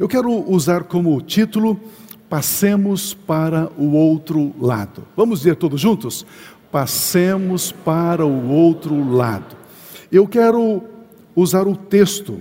[0.00, 1.78] Eu quero usar como título
[2.26, 5.04] Passemos para o outro lado.
[5.14, 6.24] Vamos dizer todos juntos?
[6.72, 9.54] Passemos para o outro lado.
[10.10, 10.82] Eu quero
[11.36, 12.40] usar o texto,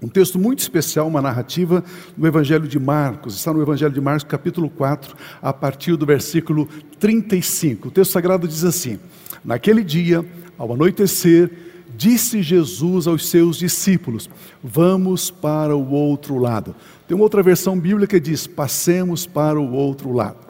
[0.00, 1.84] um texto muito especial, uma narrativa
[2.16, 6.66] no Evangelho de Marcos, está no Evangelho de Marcos, capítulo 4, a partir do versículo
[6.98, 7.88] 35.
[7.88, 8.98] O texto sagrado diz assim:
[9.44, 10.24] Naquele dia,
[10.56, 11.50] ao anoitecer,
[11.96, 14.28] disse Jesus aos seus discípulos:
[14.62, 16.74] Vamos para o outro lado.
[17.08, 20.46] Tem uma outra versão bíblica que diz: Passemos para o outro lado.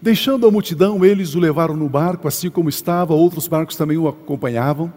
[0.00, 4.06] Deixando a multidão, eles o levaram no barco, assim como estava, outros barcos também o
[4.06, 4.92] acompanhavam.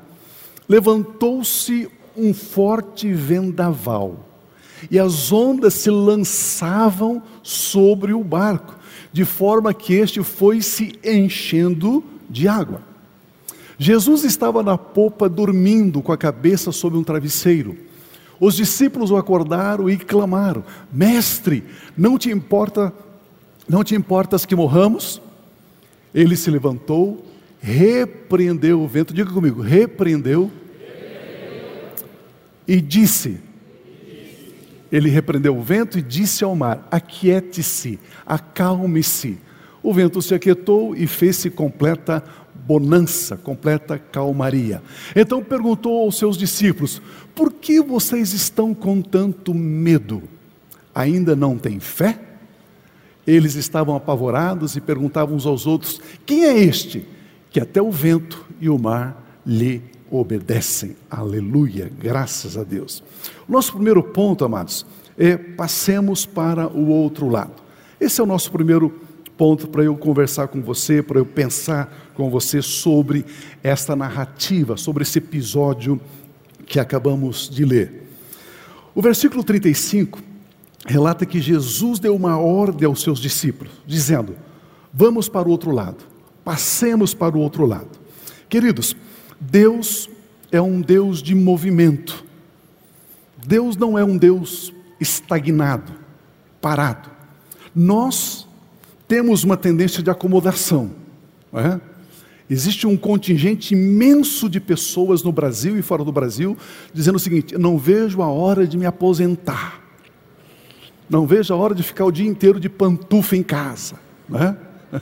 [0.67, 4.27] Levantou-se um forte vendaval,
[4.91, 8.77] e as ondas se lançavam sobre o barco,
[9.11, 12.88] de forma que este foi se enchendo de água.
[13.79, 17.77] Jesus estava na popa dormindo com a cabeça sobre um travesseiro.
[18.37, 21.63] Os discípulos o acordaram e clamaram: Mestre,
[21.97, 22.93] não te importa,
[23.69, 25.21] não te importas que morramos?
[26.13, 27.25] Ele se levantou,
[27.61, 30.51] repreendeu o vento, diga comigo, repreendeu,
[32.67, 33.39] e disse:
[34.91, 39.37] Ele repreendeu o vento e disse ao mar: Aquiete-se, acalme-se.
[39.81, 42.21] O vento se aquietou e fez-se completa
[42.69, 44.79] bonança, completa calmaria.
[45.15, 47.01] Então perguntou aos seus discípulos:
[47.33, 50.21] Por que vocês estão com tanto medo?
[50.93, 52.19] Ainda não têm fé?
[53.25, 57.07] Eles estavam apavorados e perguntavam uns aos outros: Quem é este
[57.49, 60.95] que até o vento e o mar lhe obedecem?
[61.09, 63.03] Aleluia, graças a Deus.
[63.47, 64.85] Nosso primeiro ponto, amados,
[65.17, 67.63] é passemos para o outro lado.
[67.99, 69.08] Esse é o nosso primeiro ponto
[69.39, 73.25] ponto para eu conversar com você, para eu pensar com você sobre
[73.63, 75.97] esta narrativa, sobre esse episódio
[76.65, 78.09] que acabamos de ler.
[78.93, 80.19] O versículo 35
[80.85, 84.35] relata que Jesus deu uma ordem aos seus discípulos, dizendo:
[84.93, 86.03] Vamos para o outro lado,
[86.43, 87.97] passemos para o outro lado.
[88.49, 88.93] Queridos,
[89.39, 90.09] Deus
[90.51, 92.25] é um Deus de movimento.
[93.47, 95.93] Deus não é um Deus estagnado,
[96.59, 97.09] parado.
[97.73, 98.38] Nós
[99.09, 100.91] temos uma tendência de acomodação.
[101.51, 101.79] É?
[102.47, 106.55] Existe um contingente imenso de pessoas no Brasil e fora do Brasil
[106.93, 109.81] dizendo o seguinte: não vejo a hora de me aposentar,
[111.09, 113.95] não vejo a hora de ficar o dia inteiro de pantufa em casa.
[114.33, 114.55] É?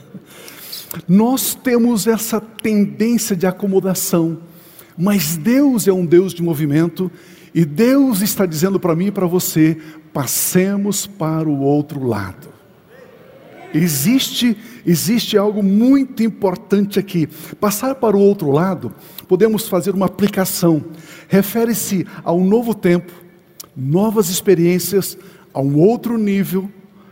[1.06, 4.38] Nós temos essa tendência de acomodação,
[4.96, 7.10] mas Deus é um Deus de movimento
[7.54, 9.76] e Deus está dizendo para mim e para você:
[10.14, 12.57] passemos para o outro lado.
[13.74, 14.56] Existe,
[14.86, 17.26] existe algo muito importante aqui.
[17.60, 18.92] Passar para o outro lado,
[19.26, 20.84] podemos fazer uma aplicação.
[21.28, 23.12] Refere-se a um novo tempo,
[23.76, 25.18] novas experiências,
[25.52, 26.70] a um outro nível,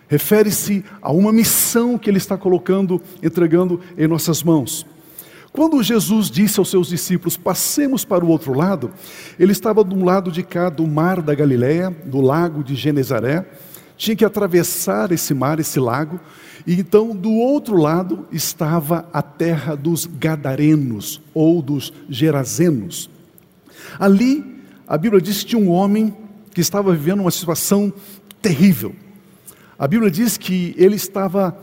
[0.08, 4.86] refere-se a uma missão que Ele está colocando, entregando em nossas mãos.
[5.56, 8.90] Quando Jesus disse aos seus discípulos, passemos para o outro lado,
[9.38, 13.42] ele estava do lado de cá do mar da Galileia, do lago de Genezaré,
[13.96, 16.20] tinha que atravessar esse mar, esse lago,
[16.66, 23.08] e então do outro lado estava a terra dos Gadarenos ou dos Gerazenos.
[23.98, 24.44] Ali,
[24.86, 26.14] a Bíblia diz que tinha um homem
[26.52, 27.92] que estava vivendo uma situação
[28.40, 28.94] terrível.
[29.78, 31.56] A Bíblia diz que ele estava,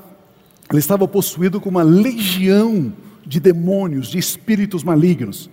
[0.69, 2.93] ele estava possuído com uma legião
[3.25, 5.49] de demônios, de espíritos malignos.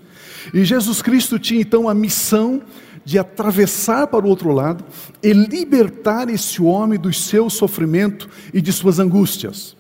[0.53, 2.63] E Jesus Cristo tinha então a missão
[3.05, 4.85] de atravessar para o outro lado
[5.23, 9.77] e libertar esse homem do seu sofrimento e de suas angústias.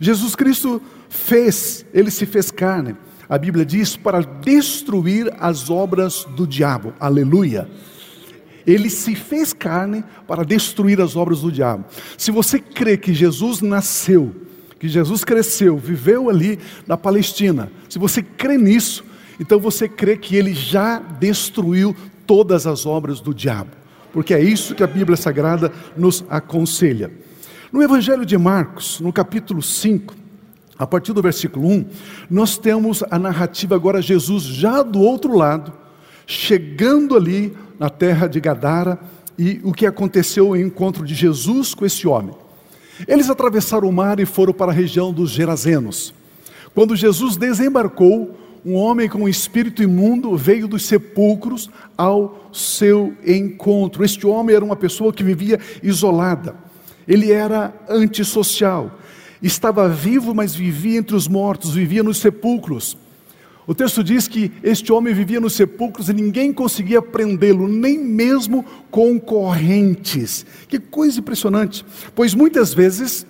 [0.00, 2.96] Jesus Cristo fez, ele se fez carne,
[3.28, 7.68] a Bíblia diz, para destruir as obras do diabo, aleluia.
[8.66, 11.84] Ele se fez carne para destruir as obras do diabo.
[12.16, 14.34] Se você crê que Jesus nasceu,
[14.78, 19.04] que Jesus cresceu, viveu ali na Palestina, se você crê nisso,
[19.38, 21.94] então você crê que ele já destruiu
[22.26, 23.70] todas as obras do diabo,
[24.12, 27.10] porque é isso que a Bíblia Sagrada nos aconselha.
[27.72, 30.14] No Evangelho de Marcos, no capítulo 5,
[30.78, 31.86] a partir do versículo 1,
[32.30, 35.72] nós temos a narrativa agora Jesus já do outro lado,
[36.26, 38.98] chegando ali na terra de Gadara
[39.38, 42.34] e o que aconteceu em encontro de Jesus com esse homem.
[43.06, 46.14] Eles atravessaram o mar e foram para a região dos Gerazenos.
[46.74, 51.68] Quando Jesus desembarcou, um homem com um espírito imundo veio dos sepulcros
[51.98, 54.04] ao seu encontro.
[54.04, 56.56] Este homem era uma pessoa que vivia isolada,
[57.06, 58.98] ele era antissocial,
[59.42, 62.96] estava vivo, mas vivia entre os mortos, vivia nos sepulcros.
[63.66, 68.64] O texto diz que este homem vivia nos sepulcros e ninguém conseguia prendê-lo, nem mesmo
[68.90, 70.44] com correntes.
[70.68, 71.84] Que coisa impressionante!
[72.14, 73.26] Pois muitas vezes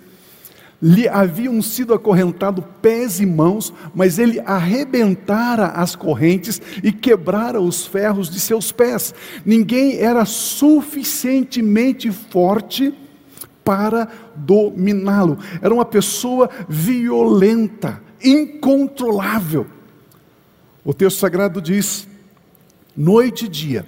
[0.85, 7.87] lhe haviam sido acorrentado pés e mãos, mas ele arrebentara as correntes e quebrara os
[7.87, 9.11] ferros de seus pés.
[9.43, 12.93] Ninguém era suficientemente forte
[13.63, 15.39] para dominá-lo.
[15.59, 19.65] Era uma pessoa violenta, incontrolável.
[20.83, 22.07] O texto sagrado diz:
[22.95, 23.87] noite e dia,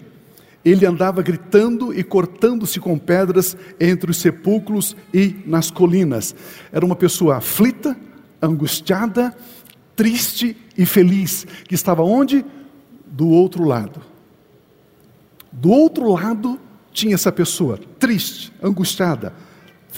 [0.70, 6.36] ele andava gritando e cortando-se com pedras entre os sepulcros e nas colinas.
[6.72, 7.96] Era uma pessoa aflita,
[8.42, 9.36] angustiada,
[9.96, 12.46] triste e feliz, que estava onde?
[13.06, 14.02] Do outro lado.
[15.52, 16.60] Do outro lado
[16.92, 19.34] tinha essa pessoa, triste, angustiada,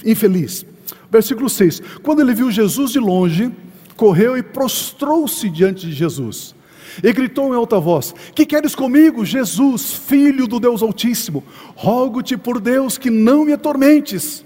[0.06, 0.66] infeliz.
[1.10, 3.52] Versículo 6: Quando ele viu Jesus de longe,
[3.96, 6.56] correu e prostrou-se diante de Jesus
[7.04, 11.44] e gritou em alta voz: Que queres comigo, Jesus, filho do Deus Altíssimo?
[11.76, 14.46] Rogo-te por Deus que não me atormentes.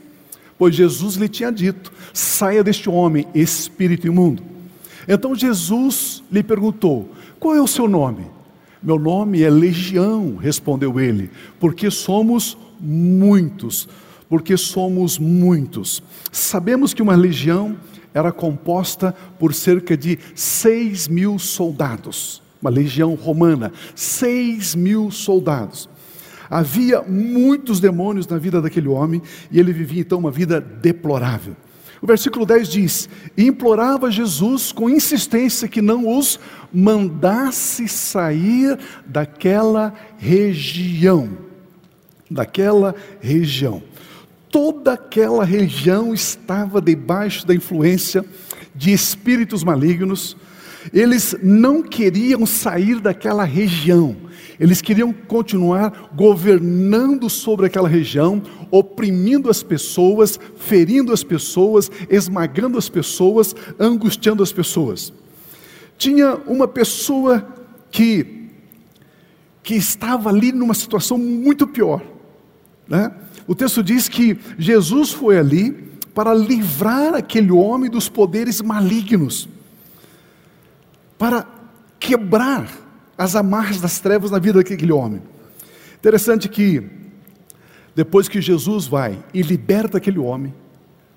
[0.58, 4.44] Pois Jesus lhe tinha dito: Saia deste homem, espírito imundo.
[5.08, 7.10] Então Jesus lhe perguntou:
[7.40, 8.26] Qual é o seu nome?
[8.82, 11.30] Meu nome é Legião, respondeu ele,
[11.60, 13.88] porque somos muitos.
[14.28, 16.02] Porque somos muitos.
[16.32, 17.78] Sabemos que uma legião
[18.14, 25.90] era composta por cerca de seis mil soldados uma legião romana, seis mil soldados.
[26.50, 29.22] Havia muitos demônios na vida daquele homem
[29.52, 31.56] e ele vivia então uma vida deplorável.
[32.02, 36.40] O versículo 10 diz: implorava Jesus com insistência que não os
[36.74, 41.30] mandasse sair daquela região.
[42.32, 43.82] Daquela região.
[44.54, 48.24] Toda aquela região estava debaixo da influência
[48.76, 50.38] de espíritos malignos,
[50.94, 54.16] eles não queriam sair daquela região,
[54.60, 62.88] eles queriam continuar governando sobre aquela região, oprimindo as pessoas, ferindo as pessoas, esmagando as
[62.88, 65.12] pessoas, angustiando as pessoas.
[65.98, 67.44] Tinha uma pessoa
[67.90, 68.44] que
[69.64, 72.04] que estava ali numa situação muito pior.
[72.88, 73.12] Né?
[73.48, 75.72] O texto diz que Jesus foi ali
[76.14, 79.50] para livrar aquele homem dos poderes malignos
[81.18, 81.48] para
[82.00, 82.70] quebrar
[83.18, 85.22] as amarras das trevas na vida daquele homem.
[85.96, 86.84] Interessante que,
[87.96, 90.54] depois que Jesus vai e liberta aquele homem,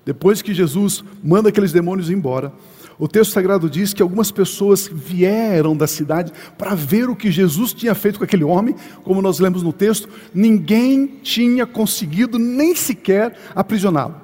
[0.05, 2.53] depois que Jesus manda aqueles demônios embora,
[2.99, 7.71] o texto sagrado diz que algumas pessoas vieram da cidade para ver o que Jesus
[7.71, 13.37] tinha feito com aquele homem, como nós lemos no texto, ninguém tinha conseguido nem sequer
[13.55, 14.15] aprisioná-lo.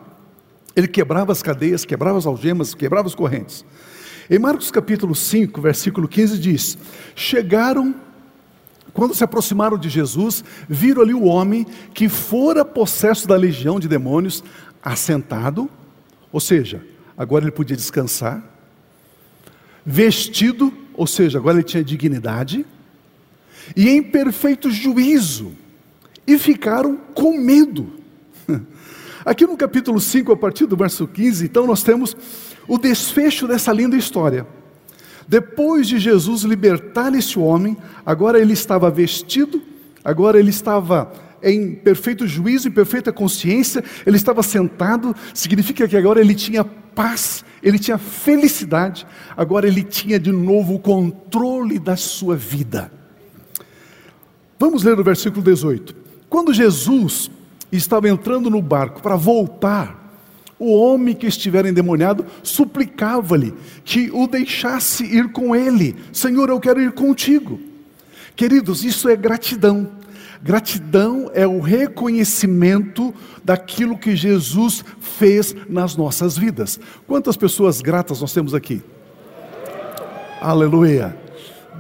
[0.76, 3.64] Ele quebrava as cadeias, quebrava as algemas, quebrava as correntes.
[4.28, 6.78] Em Marcos capítulo 5, versículo 15 diz:
[7.16, 7.94] Chegaram,
[8.92, 13.88] quando se aproximaram de Jesus, viram ali o homem que fora possesso da legião de
[13.88, 14.44] demônios,
[14.82, 15.70] assentado,
[16.32, 16.84] ou seja,
[17.16, 18.53] agora ele podia descansar,
[19.86, 22.66] vestido, ou seja, agora ele tinha dignidade,
[23.76, 25.54] e em perfeito juízo,
[26.26, 27.92] e ficaram com medo.
[29.26, 32.16] Aqui no capítulo 5, a partir do verso 15, então nós temos
[32.68, 34.46] o desfecho dessa linda história.
[35.28, 39.62] Depois de Jesus libertar esse homem, agora ele estava vestido,
[40.04, 46.20] agora ele estava em perfeito juízo, em perfeita consciência, ele estava sentado, significa que agora
[46.22, 52.36] ele tinha paz, ele tinha felicidade, agora ele tinha de novo o controle da sua
[52.36, 52.92] vida.
[54.60, 55.96] Vamos ler o versículo 18.
[56.30, 57.30] Quando Jesus
[57.72, 60.04] estava entrando no barco para voltar
[60.60, 65.96] o homem que estiver endemoniado suplicava-lhe que o deixasse ir com ele.
[66.14, 67.60] Senhor, eu quero ir contigo.
[68.36, 69.90] Queridos, isso é gratidão.
[70.44, 73.14] Gratidão é o reconhecimento
[73.46, 76.78] daquilo que Jesus fez nas nossas vidas.
[77.08, 78.84] Quantas pessoas gratas nós temos aqui?
[80.42, 81.18] Aleluia.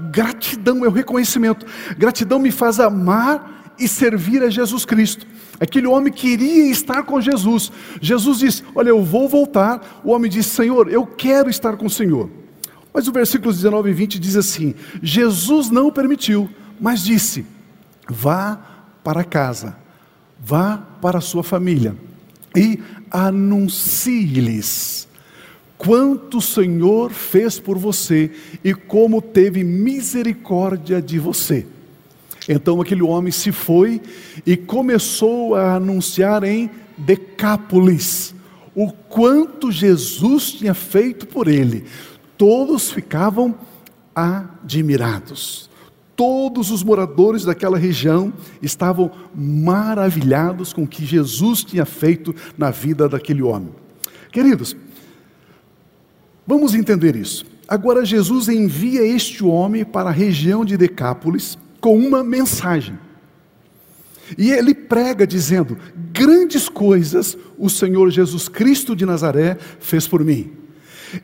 [0.10, 1.65] Gratidão é o reconhecimento.
[1.98, 5.27] Gratidão me faz amar e servir a Jesus Cristo.
[5.60, 7.70] Aquele homem queria estar com Jesus.
[8.00, 10.01] Jesus disse: Olha, eu vou voltar.
[10.05, 12.29] O homem disse: Senhor, eu quero estar com o Senhor.
[12.93, 17.46] Mas o versículo 19 e 20 diz assim: Jesus não permitiu, mas disse:
[18.10, 18.60] Vá
[19.03, 19.77] para casa,
[20.39, 21.95] vá para a sua família
[22.55, 22.79] e
[23.10, 25.07] anuncie-lhes
[25.77, 28.31] quanto o Senhor fez por você
[28.63, 31.65] e como teve misericórdia de você.
[32.48, 34.01] Então aquele homem se foi
[34.45, 38.33] e começou a anunciar em Decápolis
[38.75, 41.86] o quanto Jesus tinha feito por ele.
[42.38, 43.55] Todos ficavam
[44.15, 45.69] admirados.
[46.15, 53.10] Todos os moradores daquela região estavam maravilhados com o que Jesus tinha feito na vida
[53.10, 53.70] daquele homem.
[54.32, 54.75] Queridos,
[56.46, 57.46] vamos entender isso.
[57.67, 62.98] Agora, Jesus envia este homem para a região de Decápolis com uma mensagem.
[64.38, 65.77] E ele prega dizendo:
[66.12, 70.51] Grandes coisas o Senhor Jesus Cristo de Nazaré fez por mim.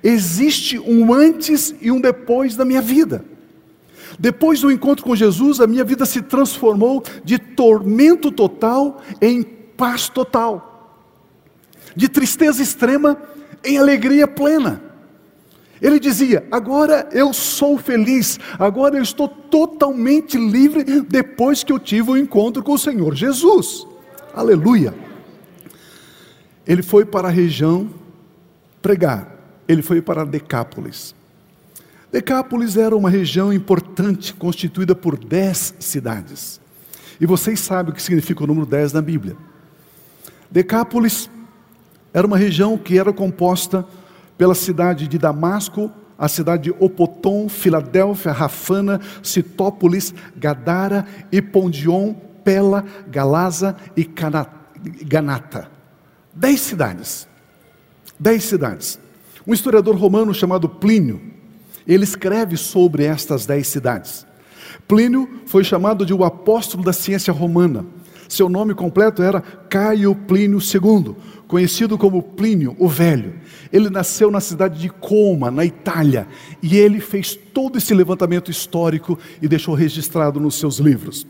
[0.03, 3.23] Existe um antes e um depois da minha vida.
[4.19, 10.09] Depois do encontro com Jesus, a minha vida se transformou de tormento total em paz
[10.09, 11.07] total,
[11.95, 13.17] de tristeza extrema
[13.63, 14.83] em alegria plena.
[15.81, 22.09] Ele dizia: Agora eu sou feliz, agora eu estou totalmente livre depois que eu tive
[22.09, 23.87] o um encontro com o Senhor Jesus.
[24.33, 24.93] Aleluia.
[26.67, 27.89] Ele foi para a região
[28.81, 31.15] pregar, ele foi para Decápolis.
[32.11, 36.59] Decápolis era uma região importante, constituída por dez cidades.
[37.21, 39.35] E vocês sabem o que significa o número 10 na Bíblia.
[40.49, 41.29] Decápolis
[42.13, 43.85] era uma região que era composta
[44.37, 52.13] pela cidade de Damasco, a cidade de Opoton, Filadélfia, Rafana, Citópolis, Gadara, Ipondion,
[52.43, 54.09] Pela, Galaza e
[55.05, 55.69] Ganata.
[56.33, 57.27] Dez cidades.
[58.19, 58.99] Dez cidades.
[59.45, 61.21] Um historiador romano chamado Plínio,
[61.87, 64.25] ele escreve sobre estas dez cidades.
[64.87, 67.85] Plínio foi chamado de o apóstolo da ciência romana.
[68.27, 71.15] Seu nome completo era Caio Plínio II,
[71.47, 73.33] conhecido como Plínio o Velho.
[73.73, 76.27] Ele nasceu na cidade de Coma, na Itália,
[76.61, 81.25] e ele fez todo esse levantamento histórico e deixou registrado nos seus livros.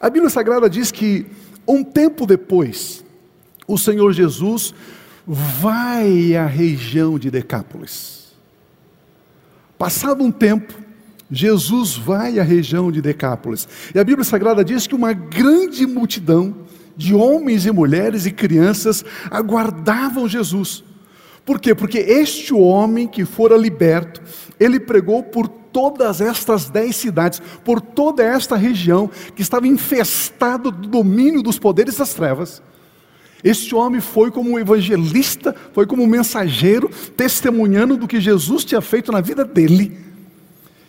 [0.00, 1.26] A Bíblia Sagrada diz que
[1.66, 3.04] um tempo depois,
[3.66, 4.72] o Senhor Jesus
[5.26, 8.25] vai à região de Decápolis.
[9.78, 10.74] Passado um tempo,
[11.30, 13.68] Jesus vai à região de Decápolis.
[13.94, 16.54] E a Bíblia Sagrada diz que uma grande multidão
[16.96, 20.82] de homens e mulheres e crianças aguardavam Jesus.
[21.44, 21.74] Por quê?
[21.74, 24.22] Porque este homem que fora liberto,
[24.58, 30.88] ele pregou por todas estas dez cidades, por toda esta região que estava infestada do
[30.88, 32.62] domínio dos poderes das trevas.
[33.46, 38.80] Este homem foi como um evangelista, foi como um mensageiro, testemunhando do que Jesus tinha
[38.80, 39.96] feito na vida dele.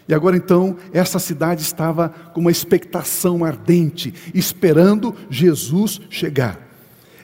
[0.08, 6.60] E agora então, essa cidade estava com uma expectação ardente, esperando Jesus chegar.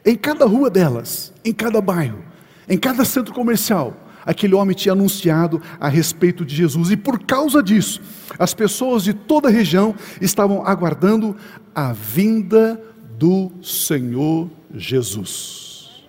[0.05, 2.19] Em cada rua delas, em cada bairro,
[2.69, 7.63] em cada centro comercial, aquele homem tinha anunciado a respeito de Jesus, e por causa
[7.63, 7.99] disso,
[8.37, 11.35] as pessoas de toda a região estavam aguardando
[11.73, 12.79] a vinda
[13.17, 16.05] do Senhor Jesus.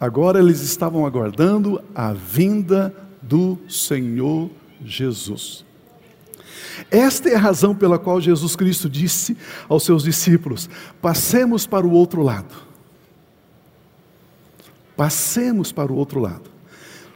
[0.00, 4.50] Agora eles estavam aguardando a vinda do Senhor
[4.84, 5.64] Jesus.
[6.90, 9.36] Esta é a razão pela qual Jesus Cristo disse
[9.68, 10.68] aos seus discípulos:
[11.00, 12.54] passemos para o outro lado.
[14.96, 16.50] Passemos para o outro lado.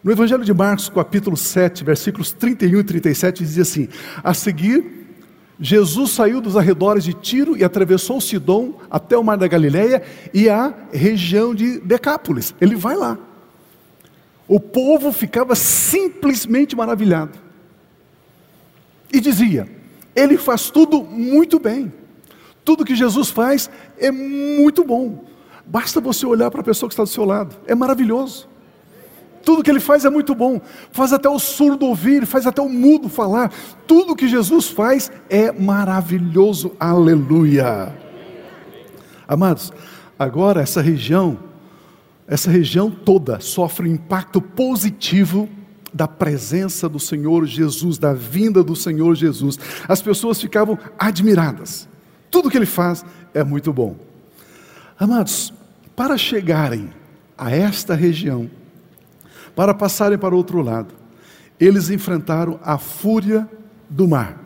[0.02, 3.88] No Evangelho de Marcos, capítulo 7, versículos 31 e 37, diz assim:
[4.22, 4.97] A seguir,
[5.60, 10.48] Jesus saiu dos arredores de Tiro e atravessou Sidom até o mar da Galileia e
[10.48, 12.54] a região de Decápolis.
[12.60, 13.18] Ele vai lá.
[14.46, 17.38] O povo ficava simplesmente maravilhado.
[19.12, 19.68] E dizia:
[20.14, 21.92] Ele faz tudo muito bem.
[22.64, 25.24] Tudo que Jesus faz é muito bom.
[25.66, 27.56] Basta você olhar para a pessoa que está do seu lado.
[27.66, 28.48] É maravilhoso.
[29.48, 30.60] Tudo que ele faz é muito bom.
[30.92, 33.50] Faz até o surdo ouvir, faz até o mudo falar.
[33.86, 36.72] Tudo que Jesus faz é maravilhoso.
[36.78, 37.90] Aleluia.
[39.26, 39.72] Amados,
[40.18, 41.38] agora essa região,
[42.26, 45.48] essa região toda sofre um impacto positivo
[45.94, 49.58] da presença do Senhor Jesus, da vinda do Senhor Jesus.
[49.88, 51.88] As pessoas ficavam admiradas.
[52.30, 53.02] Tudo que ele faz
[53.32, 53.96] é muito bom.
[55.00, 55.54] Amados,
[55.96, 56.90] para chegarem
[57.38, 58.50] a esta região,
[59.58, 60.94] para passarem para o outro lado.
[61.58, 63.48] Eles enfrentaram a fúria
[63.90, 64.40] do mar.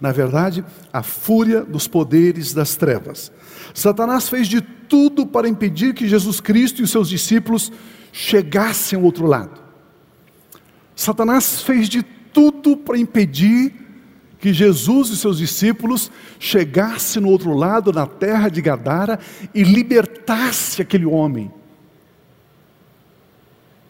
[0.00, 3.30] Na verdade, a fúria dos poderes das trevas.
[3.74, 7.70] Satanás fez de tudo para impedir que Jesus Cristo e os seus discípulos
[8.12, 9.60] chegassem ao outro lado.
[10.96, 13.74] Satanás fez de tudo para impedir
[14.38, 19.18] que Jesus e seus discípulos chegassem no outro lado, na terra de Gadara,
[19.54, 21.52] e libertasse aquele homem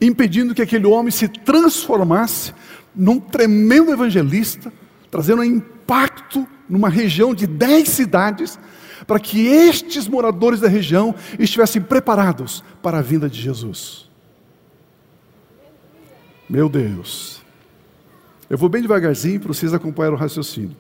[0.07, 2.53] impedindo que aquele homem se transformasse
[2.95, 4.73] num tremendo evangelista,
[5.11, 8.59] trazendo um impacto numa região de dez cidades,
[9.07, 14.09] para que estes moradores da região estivessem preparados para a vinda de Jesus.
[16.49, 17.43] Meu Deus,
[18.49, 20.77] Eu vou bem devagarzinho para vocês acompanharem o raciocínio.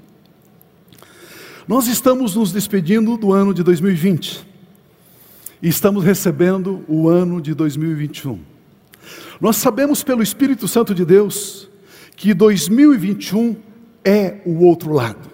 [1.66, 4.46] Nós estamos nos despedindo do ano de 2020
[5.62, 8.53] e estamos recebendo o ano de 2021.
[9.40, 11.68] Nós sabemos pelo Espírito Santo de Deus
[12.16, 13.56] que 2021
[14.04, 15.30] é o outro lado.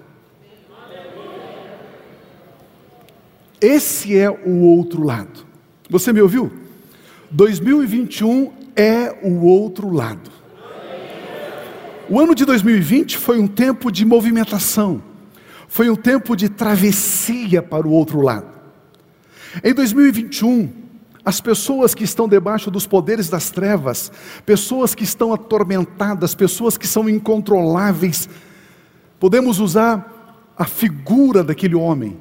[3.61, 5.45] Esse é o outro lado.
[5.89, 6.51] Você me ouviu?
[7.31, 10.31] 2021 é o outro lado.
[12.09, 15.01] O ano de 2020 foi um tempo de movimentação,
[15.69, 18.49] foi um tempo de travessia para o outro lado.
[19.63, 20.69] Em 2021,
[21.25, 24.11] as pessoas que estão debaixo dos poderes das trevas,
[24.47, 28.29] pessoas que estão atormentadas, pessoas que são incontroláveis,
[29.19, 32.19] podemos usar a figura daquele homem,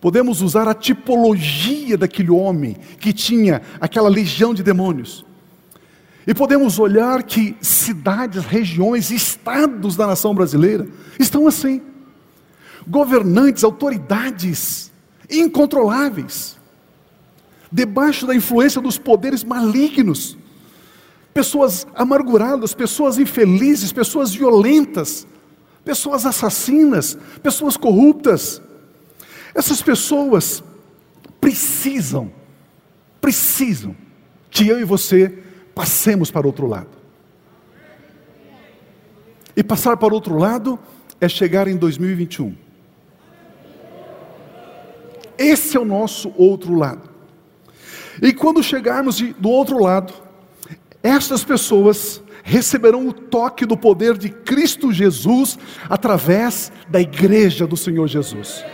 [0.00, 5.24] podemos usar a tipologia daquele homem que tinha aquela legião de demônios.
[6.26, 10.86] E podemos olhar que cidades, regiões, estados da nação brasileira
[11.18, 11.82] estão assim.
[12.86, 14.92] Governantes, autoridades
[15.28, 16.58] incontroláveis,
[17.72, 20.36] debaixo da influência dos poderes malignos,
[21.32, 25.26] pessoas amarguradas, pessoas infelizes, pessoas violentas,
[25.82, 28.60] pessoas assassinas, pessoas corruptas.
[29.54, 30.62] Essas pessoas
[31.40, 32.30] precisam,
[33.20, 33.96] precisam
[34.50, 35.42] que eu e você
[35.74, 36.90] passemos para outro lado.
[39.56, 40.78] E passar para outro lado
[41.20, 42.54] é chegar em 2021.
[45.38, 47.11] Esse é o nosso outro lado.
[48.22, 50.14] E quando chegarmos do outro lado,
[51.02, 55.58] estas pessoas receberão o toque do poder de Cristo Jesus
[55.90, 58.64] através da igreja do Senhor Jesus.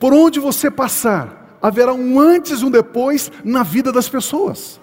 [0.00, 4.80] Por onde você passar, haverá um antes e um depois na vida das pessoas.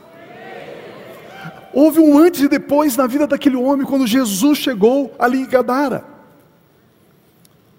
[1.74, 6.17] Houve um antes e depois na vida daquele homem quando Jesus chegou ali em Gadara.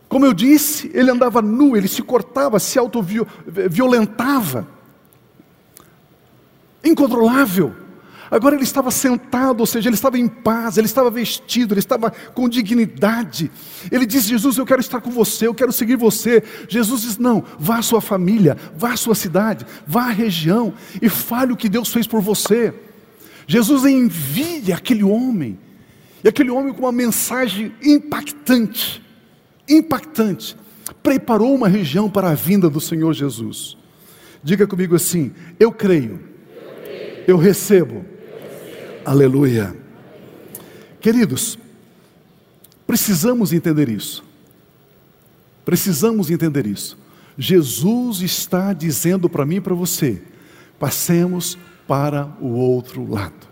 [0.09, 4.67] Como eu disse, ele andava nu, ele se cortava, se autoviolentava.
[6.83, 7.75] Incontrolável.
[8.31, 12.11] Agora ele estava sentado, ou seja, ele estava em paz, ele estava vestido, ele estava
[12.11, 13.51] com dignidade.
[13.91, 16.43] Ele disse: Jesus, eu quero estar com você, eu quero seguir você.
[16.69, 21.09] Jesus diz: Não, vá à sua família, vá à sua cidade, vá à região e
[21.09, 22.75] fale o que Deus fez por você.
[23.47, 25.59] Jesus envia aquele homem,
[26.23, 29.03] e aquele homem com uma mensagem impactante,
[29.69, 30.57] impactante,
[31.03, 33.77] preparou uma região para a vinda do Senhor Jesus.
[34.43, 36.21] Diga comigo assim: Eu creio,
[37.27, 38.05] eu recebo
[39.09, 39.75] Aleluia.
[41.01, 41.59] Queridos,
[42.87, 44.23] precisamos entender isso.
[45.65, 46.99] Precisamos entender isso.
[47.39, 50.21] Jesus está dizendo para mim e para você:
[50.79, 53.48] passemos para o outro lado.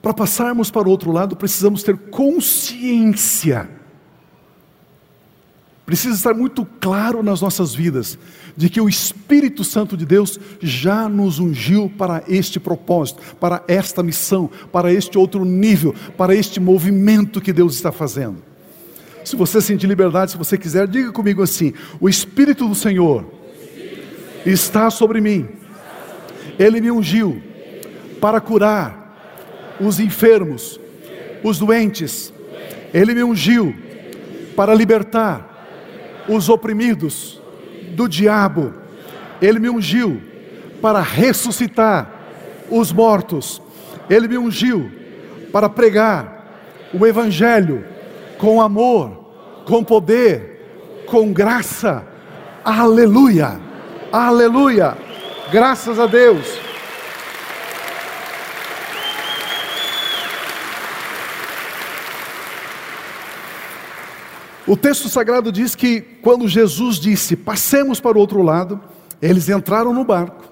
[0.00, 3.78] Para passarmos para o outro lado, precisamos ter consciência
[5.88, 8.18] Precisa estar muito claro nas nossas vidas
[8.54, 14.02] de que o Espírito Santo de Deus já nos ungiu para este propósito, para esta
[14.02, 18.36] missão, para este outro nível, para este movimento que Deus está fazendo.
[19.24, 23.24] Se você sentir liberdade, se você quiser, diga comigo assim: o Espírito do Senhor
[24.44, 25.48] está sobre mim,
[26.58, 27.42] Ele me ungiu
[28.20, 29.07] para curar
[29.80, 30.80] os enfermos,
[31.42, 32.32] os doentes,
[32.92, 33.74] Ele me ungiu
[34.56, 37.40] para libertar os oprimidos
[37.92, 38.74] do diabo.
[39.40, 40.20] Ele me ungiu
[40.82, 42.12] para ressuscitar
[42.70, 43.62] os mortos.
[44.10, 44.90] Ele me ungiu
[45.52, 46.38] para pregar
[46.92, 47.84] o Evangelho
[48.38, 49.30] com amor,
[49.64, 52.06] com poder, com graça.
[52.64, 53.60] Aleluia!
[54.12, 54.96] Aleluia!
[55.50, 56.67] Graças a Deus.
[64.68, 68.78] O texto sagrado diz que quando Jesus disse: "Passemos para o outro lado",
[69.20, 70.44] eles entraram no barco.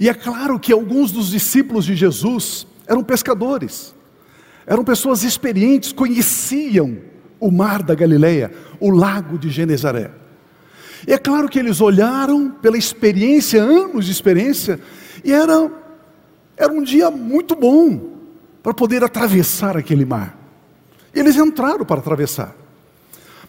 [0.00, 3.94] E é claro que alguns dos discípulos de Jesus eram pescadores.
[4.66, 6.98] Eram pessoas experientes, conheciam
[7.38, 10.10] o mar da Galileia, o lago de Genezaré.
[11.06, 14.80] E é claro que eles olharam pela experiência, anos de experiência,
[15.22, 15.70] e era,
[16.56, 18.16] era um dia muito bom
[18.60, 20.45] para poder atravessar aquele mar.
[21.18, 22.54] Eles entraram para atravessar.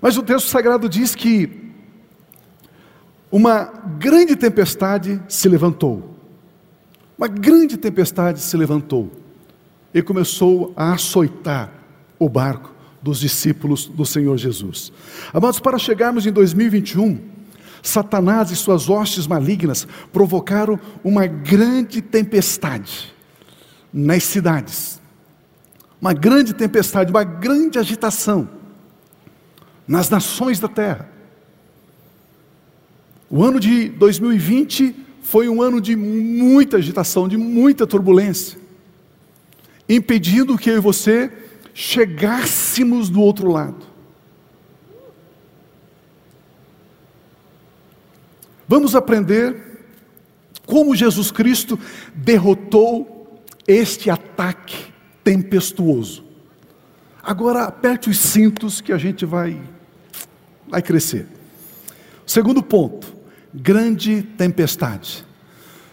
[0.01, 1.67] Mas o texto sagrado diz que
[3.32, 3.65] uma
[3.99, 6.15] grande tempestade se levantou.
[7.17, 9.12] Uma grande tempestade se levantou
[9.93, 11.71] e começou a açoitar
[12.19, 14.91] o barco dos discípulos do Senhor Jesus.
[15.34, 17.19] Amados, para chegarmos em 2021,
[17.82, 23.13] Satanás e suas hostes malignas provocaram uma grande tempestade
[23.91, 24.96] nas cidades.
[25.99, 28.49] Uma grande tempestade, uma grande agitação
[29.88, 31.10] nas nações da terra.
[33.29, 38.60] O ano de 2020 foi um ano de muita agitação, de muita turbulência,
[39.89, 41.31] impedindo que eu e você
[41.73, 43.86] chegássemos do outro lado.
[48.67, 49.81] Vamos aprender
[50.65, 51.79] como Jesus Cristo
[52.13, 54.87] derrotou este ataque
[55.27, 56.23] tempestuoso.
[57.21, 59.61] Agora aperte os cintos que a gente vai
[60.69, 61.27] vai crescer.
[62.25, 63.13] Segundo ponto,
[63.53, 65.25] grande tempestade.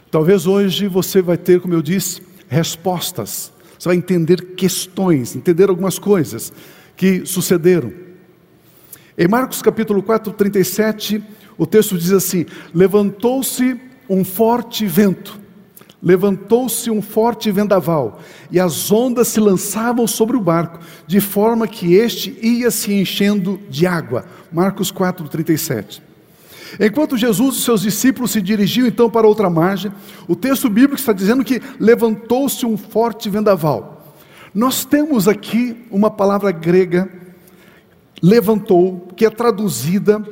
[0.09, 3.53] Talvez hoje você vai ter, como eu disse, respostas.
[3.77, 6.53] Você vai entender questões, entender algumas coisas
[6.97, 7.93] que sucederam.
[9.19, 11.21] Em Marcos capítulo 4, 37,
[11.59, 15.41] o texto diz assim: Levantou-se um forte vento,
[16.05, 21.95] levantou-se um forte vendaval, e as ondas se lançavam sobre o barco, de forma que
[21.95, 24.27] este ia se enchendo de água.
[24.53, 26.03] Marcos 4, 37.
[26.79, 29.91] Enquanto Jesus e seus discípulos se dirigiam então para outra margem,
[30.29, 34.15] o texto bíblico está dizendo que levantou-se um forte vendaval.
[34.55, 37.09] Nós temos aqui uma palavra grega,
[38.23, 40.23] levantou, que é traduzida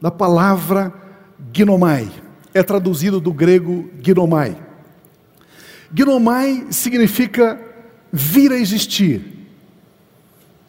[0.00, 0.92] da palavra
[1.52, 2.08] ginomai.
[2.54, 4.65] É traduzido do grego ginomai.
[5.94, 7.60] Ginomai significa
[8.12, 9.22] vir a existir,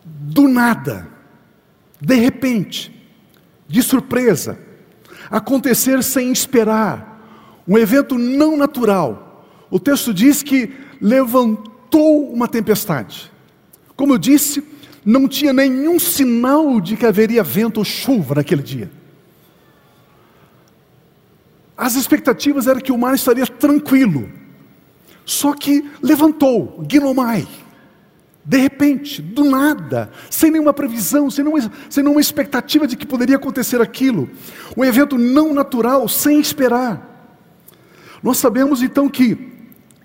[0.03, 1.07] do nada,
[1.99, 2.93] de repente,
[3.67, 4.59] de surpresa
[5.29, 9.45] acontecer sem esperar, um evento não natural.
[9.69, 13.31] O texto diz que levantou uma tempestade.
[13.95, 14.63] Como eu disse,
[15.03, 18.89] não tinha nenhum sinal de que haveria vento ou chuva naquele dia.
[21.75, 24.29] As expectativas eram que o mar estaria tranquilo.
[25.27, 27.45] Só que levantou, Guinomai.
[28.45, 33.35] De repente, do nada, sem nenhuma previsão, sem nenhuma, sem nenhuma expectativa de que poderia
[33.35, 34.29] acontecer aquilo.
[34.77, 37.35] Um evento não natural, sem esperar.
[38.23, 39.51] Nós sabemos então que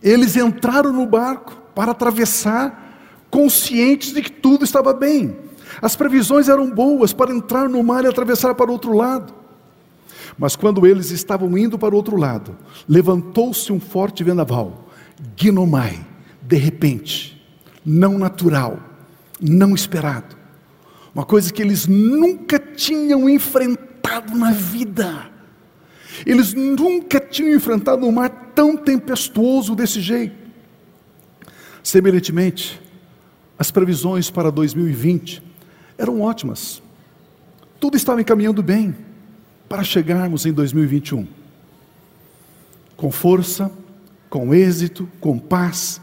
[0.02, 2.98] eles entraram no barco para atravessar,
[3.30, 5.36] conscientes de que tudo estava bem.
[5.80, 9.32] As previsões eram boas para entrar no mar e atravessar para o outro lado.
[10.36, 12.56] Mas quando eles estavam indo para o outro lado,
[12.88, 14.88] levantou-se um forte vendaval,
[15.36, 16.04] Guinomai,
[16.42, 17.32] de repente
[17.84, 18.80] não natural,
[19.40, 20.36] não esperado.
[21.14, 25.30] Uma coisa que eles nunca tinham enfrentado na vida.
[26.24, 30.36] Eles nunca tinham enfrentado um mar tão tempestuoso desse jeito.
[31.82, 32.80] Semelhantemente,
[33.58, 35.42] as previsões para 2020
[35.98, 36.82] eram ótimas.
[37.80, 38.94] Tudo estava encaminhando bem
[39.68, 41.26] para chegarmos em 2021.
[42.96, 43.70] Com força,
[44.32, 46.00] com êxito, com paz,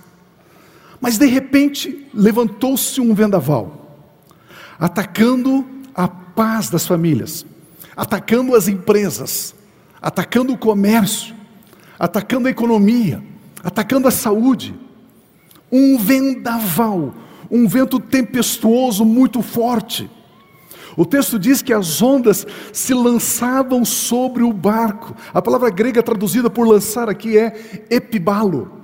[1.01, 4.05] mas de repente levantou-se um vendaval,
[4.79, 5.65] atacando
[5.95, 7.43] a paz das famílias,
[7.97, 9.55] atacando as empresas,
[9.99, 11.35] atacando o comércio,
[11.97, 13.23] atacando a economia,
[13.63, 14.75] atacando a saúde.
[15.71, 17.15] Um vendaval,
[17.49, 20.07] um vento tempestuoso muito forte.
[20.97, 25.15] O texto diz que as ondas se lançavam sobre o barco.
[25.33, 28.79] A palavra grega traduzida por lançar aqui é epibalo.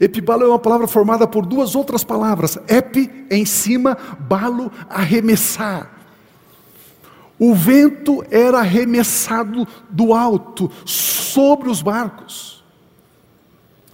[0.00, 2.56] Epibalo é uma palavra formada por duas outras palavras.
[2.68, 5.98] Epi, em cima, balo, arremessar.
[7.38, 12.64] O vento era arremessado do alto, sobre os barcos.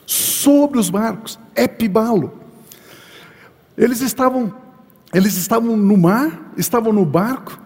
[0.07, 1.38] Sobre os barcos.
[1.55, 2.33] Epibalo.
[3.77, 4.55] Eles estavam,
[5.14, 7.59] eles estavam no mar, estavam no barco,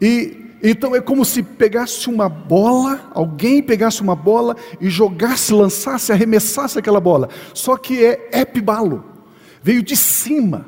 [0.00, 6.12] e então é como se pegasse uma bola, alguém pegasse uma bola e jogasse, lançasse,
[6.12, 7.28] arremessasse aquela bola.
[7.52, 9.04] Só que é epibalo,
[9.60, 10.66] veio de cima.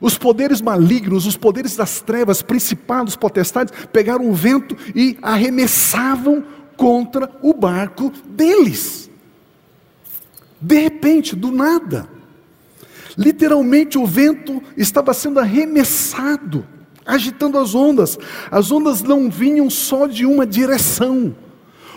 [0.00, 6.42] Os poderes malignos, os poderes das trevas, principados, potestades, pegaram o vento e arremessavam
[6.76, 9.08] contra o barco deles.
[10.60, 12.08] De repente, do nada.
[13.16, 16.66] Literalmente o vento estava sendo arremessado
[17.04, 18.18] agitando as ondas.
[18.50, 21.34] As ondas não vinham só de uma direção.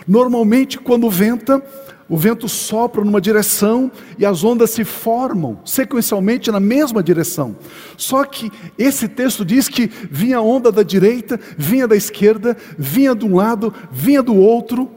[0.06, 1.62] Normalmente, quando venta,
[2.08, 7.56] o vento sopra numa direção e as ondas se formam sequencialmente na mesma direção.
[7.96, 13.14] Só que esse texto diz que vinha a onda da direita, vinha da esquerda, vinha
[13.14, 14.88] de um lado, vinha do outro.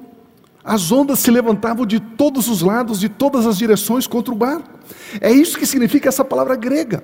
[0.70, 4.70] As ondas se levantavam de todos os lados, de todas as direções contra o barco.
[5.20, 7.04] É isso que significa essa palavra grega.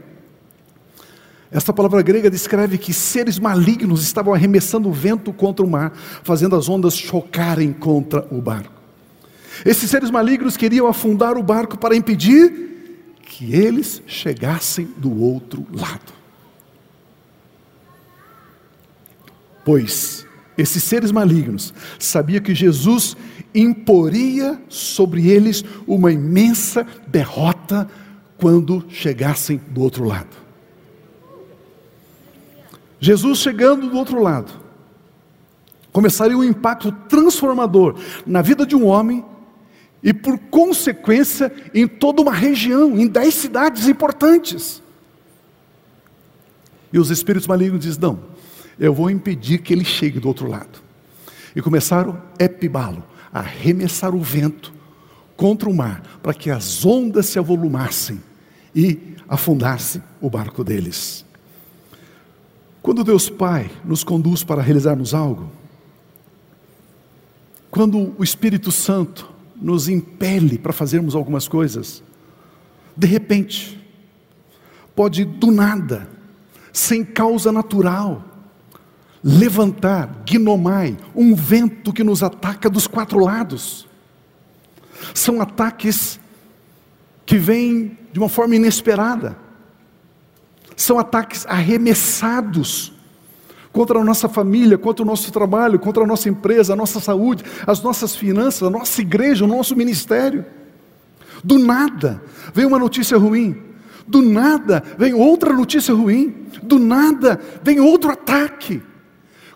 [1.50, 6.56] Esta palavra grega descreve que seres malignos estavam arremessando o vento contra o mar, fazendo
[6.56, 8.72] as ondas chocarem contra o barco.
[9.66, 16.14] Esses seres malignos queriam afundar o barco para impedir que eles chegassem do outro lado.
[19.66, 20.25] Pois
[20.58, 23.16] esses seres malignos sabiam que Jesus
[23.54, 27.90] imporia sobre eles uma imensa derrota
[28.38, 30.36] quando chegassem do outro lado.
[33.00, 34.52] Jesus chegando do outro lado,
[35.92, 39.24] começaria um impacto transformador na vida de um homem
[40.02, 44.82] e, por consequência, em toda uma região, em dez cidades importantes.
[46.92, 48.20] E os espíritos malignos dizem: não,
[48.80, 50.84] eu vou impedir que ele chegue do outro lado.
[51.56, 54.74] E começaram a epibá-lo, a arremessar o vento
[55.38, 58.22] contra o mar, para que as ondas se avolumassem
[58.74, 61.26] e afundasse o barco deles.
[62.82, 65.50] Quando Deus Pai nos conduz para realizarmos algo,
[67.72, 72.04] quando o Espírito Santo nos impele para fazermos algumas coisas,
[72.96, 73.82] de repente,
[74.96, 76.08] pode do nada,
[76.72, 78.35] sem causa natural,
[79.28, 83.88] levantar, gnomai, um vento que nos ataca dos quatro lados.
[85.16, 86.20] São ataques
[87.26, 89.36] que vêm de uma forma inesperada.
[90.78, 92.94] São ataques arremessados
[93.72, 97.44] contra a nossa família, contra o nosso trabalho, contra a nossa empresa, a nossa saúde,
[97.66, 100.46] as nossas finanças, a nossa igreja, o nosso ministério.
[101.44, 102.22] Do nada
[102.54, 103.60] vem uma notícia ruim,
[104.06, 108.84] do nada vem outra notícia ruim, do nada vem outro ataque.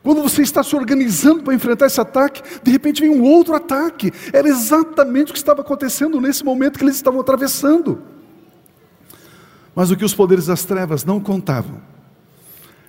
[0.02, 4.12] Quando você está se organizando para enfrentar esse ataque, de repente vem um outro ataque.
[4.32, 8.02] Era exatamente o que estava acontecendo nesse momento que eles estavam atravessando.
[9.76, 11.82] Mas o que os poderes das trevas não contavam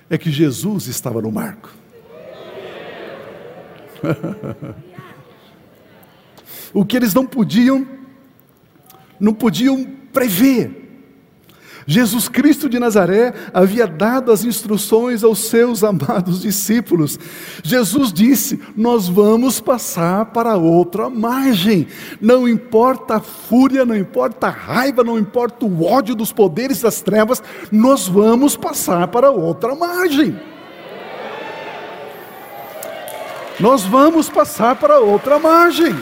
[0.09, 1.71] é que Jesus estava no marco.
[6.73, 7.87] o que eles não podiam,
[9.19, 10.90] não podiam prever
[11.91, 17.19] Jesus Cristo de Nazaré havia dado as instruções aos seus amados discípulos.
[17.65, 21.89] Jesus disse: Nós vamos passar para outra margem.
[22.21, 27.03] Não importa a fúria, não importa a raiva, não importa o ódio dos poderes das
[27.03, 30.41] trevas, nós vamos passar para outra margem.
[33.59, 35.93] Nós vamos passar para outra margem.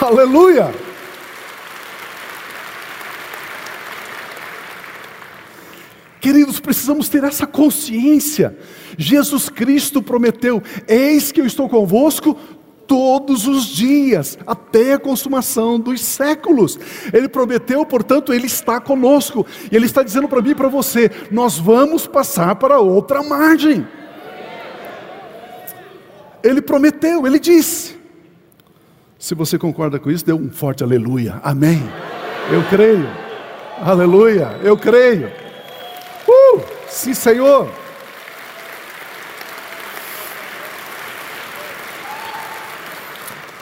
[0.00, 0.85] Aleluia!
[6.20, 8.56] Queridos, precisamos ter essa consciência.
[8.96, 12.36] Jesus Cristo prometeu: Eis que eu estou convosco
[12.86, 16.78] todos os dias, até a consumação dos séculos.
[17.12, 19.46] Ele prometeu, portanto, Ele está conosco.
[19.70, 23.86] E Ele está dizendo para mim e para você: nós vamos passar para outra margem.
[26.42, 27.96] Ele prometeu, Ele disse.
[29.18, 31.40] Se você concorda com isso, dê um forte aleluia.
[31.42, 31.82] Amém.
[32.52, 33.08] Eu creio.
[33.80, 34.58] Aleluia.
[34.62, 35.45] Eu creio.
[36.96, 37.70] Sim, Senhor.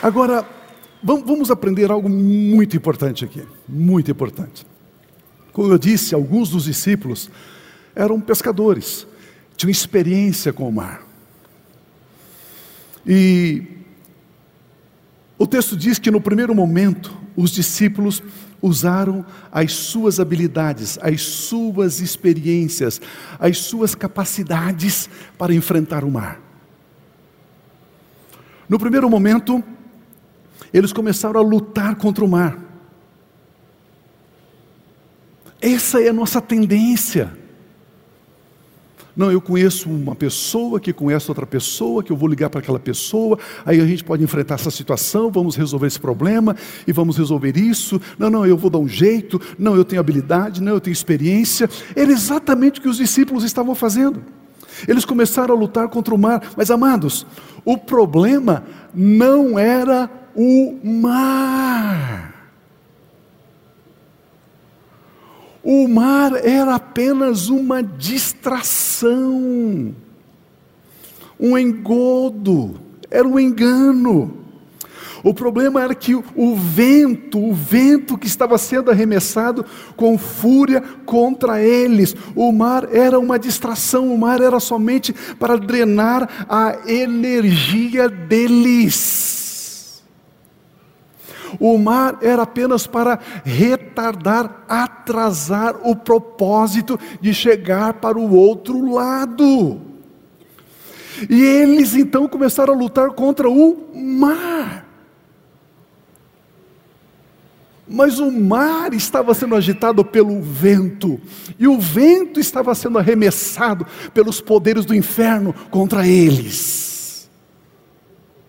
[0.01, 0.49] Agora,
[1.03, 4.65] vamos aprender algo muito importante aqui, muito importante.
[5.53, 7.29] Como eu disse, alguns dos discípulos
[7.93, 9.05] eram pescadores,
[9.57, 11.03] tinham experiência com o mar.
[13.05, 13.65] E
[15.37, 18.23] o texto diz que no primeiro momento os discípulos
[18.61, 23.01] usaram as suas habilidades, as suas experiências,
[23.39, 26.41] as suas capacidades para enfrentar o mar.
[28.69, 29.63] No primeiro momento,
[30.73, 32.59] eles começaram a lutar contra o mar.
[35.61, 37.44] Essa é a nossa tendência.
[39.17, 42.81] Não, eu conheço uma pessoa que conhece outra pessoa, que eu vou ligar para aquela
[42.81, 47.57] pessoa, aí a gente pode enfrentar essa situação, vamos resolver esse problema e vamos resolver
[47.57, 48.01] isso.
[48.19, 51.71] Não, não, eu vou dar um jeito, não, eu tenho habilidade, não, eu tenho experiência.
[51.95, 54.23] Era exatamente o que os discípulos estavam fazendo.
[54.89, 57.25] Eles começaram a lutar contra o mar, mas amados,
[57.65, 62.34] o problema não era o mar.
[65.65, 69.95] O mar era apenas uma distração,
[71.41, 72.79] um engodo,
[73.11, 74.45] era um engano.
[75.23, 79.65] O problema era que o vento, o vento que estava sendo arremessado
[79.97, 86.47] com fúria contra eles, o mar era uma distração, o mar era somente para drenar
[86.47, 89.34] a energia deles.
[91.59, 99.81] O mar era apenas para retardar, atrasar o propósito de chegar para o outro lado.
[101.29, 104.85] E eles então começaram a lutar contra o mar.
[107.87, 111.21] mas o mar estava sendo agitado pelo vento,
[111.59, 117.29] e o vento estava sendo arremessado pelos poderes do inferno contra eles.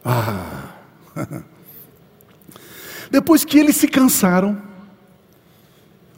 [0.04, 0.74] Ah!
[3.16, 4.62] Depois que eles se cansaram,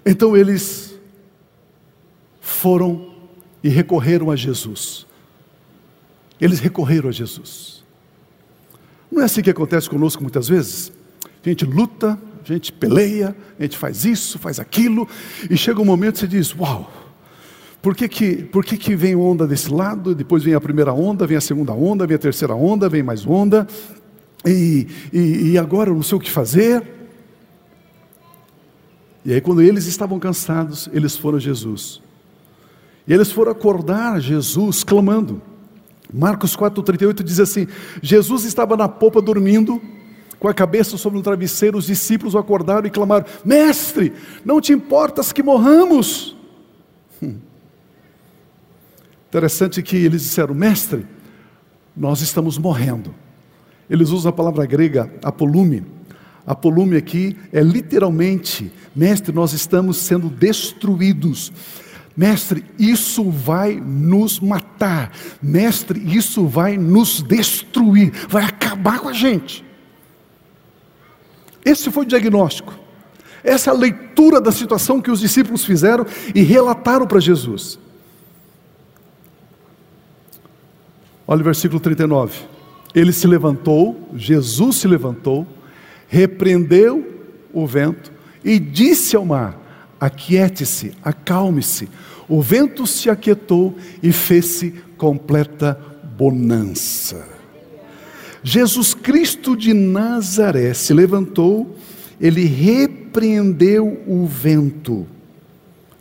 [0.03, 0.95] então eles
[2.41, 3.13] foram
[3.63, 5.05] e recorreram a Jesus.
[6.41, 7.83] Eles recorreram a Jesus.
[9.11, 10.91] Não é assim que acontece conosco muitas vezes?
[11.45, 15.07] A gente luta, a gente peleia, a gente faz isso, faz aquilo,
[15.51, 16.91] e chega um momento que você diz: Uau,
[17.79, 21.27] por que, que, por que, que vem onda desse lado, depois vem a primeira onda,
[21.27, 23.67] vem a segunda onda, vem a terceira onda, vem mais onda,
[24.45, 26.83] e, e, e agora eu não sei o que fazer.
[29.25, 32.01] E aí, quando eles estavam cansados, eles foram a Jesus.
[33.07, 35.41] E eles foram acordar Jesus clamando.
[36.13, 37.67] Marcos 4,38 diz assim:
[38.01, 39.81] Jesus estava na popa dormindo,
[40.39, 44.13] com a cabeça sobre um travesseiro, os discípulos o acordaram e clamaram: Mestre,
[44.45, 46.37] não te importas que morramos?
[47.21, 47.35] Hum.
[49.27, 51.05] Interessante que eles disseram: Mestre,
[51.95, 53.13] nós estamos morrendo.
[53.89, 55.83] Eles usam a palavra grega apolume.
[56.45, 61.51] Apolume aqui é literalmente, mestre, nós estamos sendo destruídos.
[62.15, 65.11] Mestre, isso vai nos matar.
[65.41, 69.63] Mestre, isso vai nos destruir, vai acabar com a gente.
[71.63, 72.73] Esse foi o diagnóstico.
[73.43, 77.77] Essa é a leitura da situação que os discípulos fizeram e relataram para Jesus.
[81.27, 82.56] Olha o versículo 39.
[82.95, 85.47] Ele se levantou, Jesus se levantou,
[86.07, 87.23] repreendeu
[87.53, 88.11] o vento
[88.43, 89.59] e disse ao mar:
[89.99, 91.89] Aquiete-se, acalme-se.
[92.29, 95.79] O vento se aquietou e fez-se completa
[96.17, 97.25] bonança.
[98.43, 101.75] Jesus Cristo de Nazaré se levantou,
[102.19, 105.05] ele repreendeu o vento.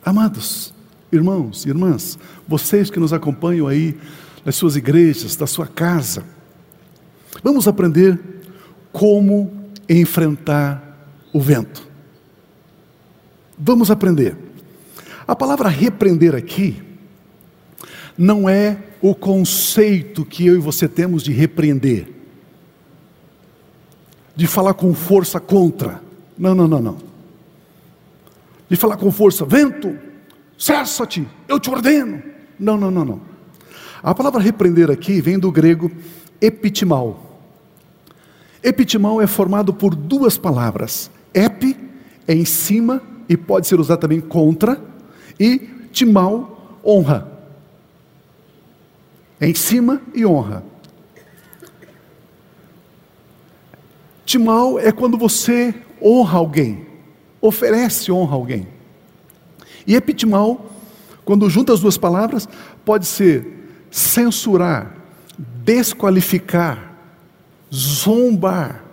[0.03, 0.73] Amados,
[1.11, 3.97] irmãos, irmãs, vocês que nos acompanham aí
[4.45, 6.23] nas suas igrejas, da sua casa,
[7.43, 8.19] vamos aprender
[8.91, 9.51] como
[9.87, 10.83] enfrentar
[11.33, 11.87] o vento.
[13.57, 14.35] Vamos aprender.
[15.27, 16.81] A palavra repreender aqui
[18.17, 22.07] não é o conceito que eu e você temos de repreender,
[24.35, 26.01] de falar com força contra.
[26.37, 26.97] Não, não, não, não.
[28.69, 29.97] De falar com força, vento,
[30.57, 32.21] cessa-te, eu te ordeno.
[32.59, 33.21] Não, não, não, não.
[34.01, 35.91] A palavra repreender aqui vem do grego
[36.41, 37.23] epitimal.
[38.63, 41.09] Epitimal é formado por duas palavras.
[41.33, 41.77] Epi
[42.27, 44.81] é em cima e pode ser usado também contra,
[45.39, 45.59] e
[45.91, 47.31] timal, honra.
[49.39, 50.63] Em cima e honra.
[54.25, 56.85] Timal é quando você honra alguém,
[57.39, 58.67] oferece honra a alguém.
[59.85, 60.69] E epitimal,
[61.23, 62.47] quando junta as duas palavras,
[62.83, 63.47] pode ser
[63.89, 64.96] censurar,
[65.67, 66.93] desqualificar,
[67.73, 68.85] zombar.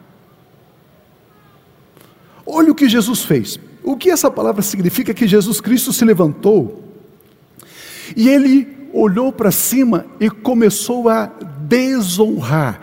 [2.44, 3.60] Olha o que Jesus fez.
[3.84, 6.82] O que essa palavra significa é que Jesus Cristo se levantou
[8.16, 11.26] e ele olhou para cima e começou a
[11.60, 12.80] desonrar,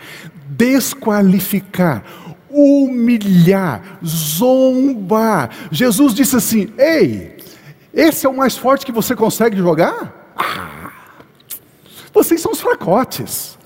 [0.47, 2.05] desqualificar,
[2.49, 5.49] humilhar, zombar.
[5.69, 7.37] Jesus disse assim: Ei,
[7.93, 10.33] esse é o mais forte que você consegue jogar?
[10.37, 10.91] Ah,
[12.13, 13.59] vocês são os fracotes.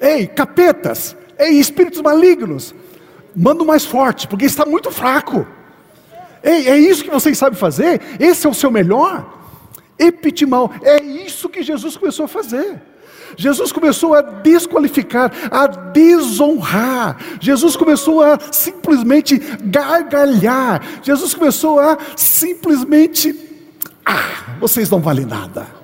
[0.00, 2.74] Ei, capetas, ei, espíritos malignos,
[3.34, 5.46] manda mais forte, porque está muito fraco.
[6.42, 8.00] Ei, é isso que vocês sabem fazer?
[8.20, 9.32] Esse é o seu melhor?
[9.98, 12.82] Epitimal, é isso que Jesus começou a fazer.
[13.36, 17.16] Jesus começou a desqualificar, a desonrar.
[17.40, 20.82] Jesus começou a simplesmente gargalhar.
[21.02, 23.34] Jesus começou a simplesmente.
[24.04, 25.83] Ah, vocês não valem nada.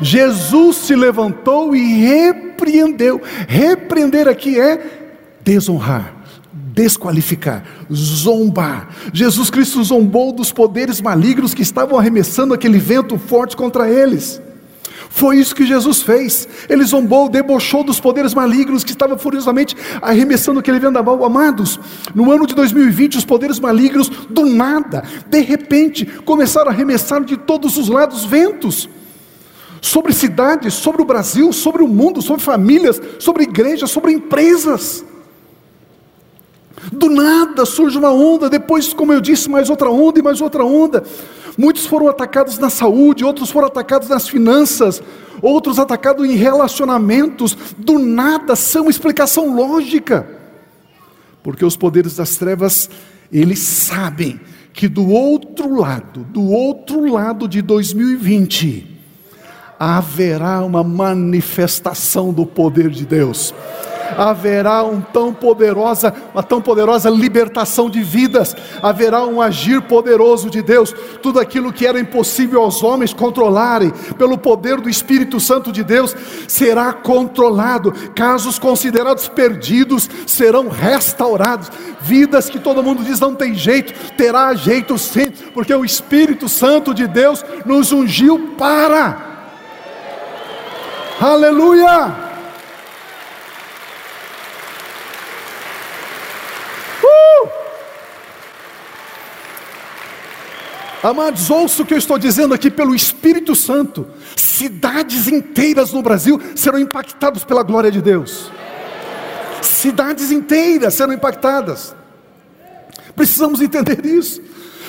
[0.00, 3.20] Jesus se levantou e repreendeu.
[3.48, 5.02] Repreender aqui é
[5.42, 6.24] desonrar
[6.74, 8.88] desqualificar, zombar.
[9.12, 14.42] Jesus Cristo zombou dos poderes malignos que estavam arremessando aquele vento forte contra eles.
[15.08, 16.48] Foi isso que Jesus fez.
[16.68, 21.24] Ele zombou, debochou dos poderes malignos que estavam furiosamente arremessando aquele vendaval.
[21.24, 21.78] Amados,
[22.12, 27.36] no ano de 2020, os poderes malignos, do nada, de repente, começaram a arremessar de
[27.36, 28.88] todos os lados ventos
[29.84, 35.04] sobre cidades, sobre o Brasil, sobre o mundo, sobre famílias, sobre igrejas, sobre empresas.
[36.90, 40.64] Do nada surge uma onda, depois, como eu disse, mais outra onda e mais outra
[40.64, 41.04] onda.
[41.58, 45.02] Muitos foram atacados na saúde, outros foram atacados nas finanças,
[45.42, 47.54] outros atacados em relacionamentos.
[47.76, 50.26] Do nada, uma explicação lógica.
[51.42, 52.88] porque os poderes das trevas,
[53.30, 54.40] eles sabem
[54.72, 58.93] que do outro lado, do outro lado de 2020,
[59.78, 63.54] haverá uma manifestação do poder de Deus
[64.16, 70.62] haverá um tão poderosa, uma tão poderosa libertação de vidas, haverá um agir poderoso de
[70.62, 70.94] Deus.
[71.22, 76.14] Tudo aquilo que era impossível aos homens controlarem, pelo poder do Espírito Santo de Deus,
[76.46, 77.92] será controlado.
[78.14, 81.70] Casos considerados perdidos serão restaurados.
[82.00, 86.92] Vidas que todo mundo diz não tem jeito, terá jeito sim, porque o Espírito Santo
[86.92, 89.33] de Deus nos ungiu para.
[91.20, 92.24] Aleluia!
[101.04, 104.06] Amados, ouça o que eu estou dizendo aqui pelo Espírito Santo.
[104.34, 108.50] Cidades inteiras no Brasil serão impactadas pela glória de Deus.
[109.60, 111.94] Cidades inteiras serão impactadas.
[113.14, 114.40] Precisamos entender isso.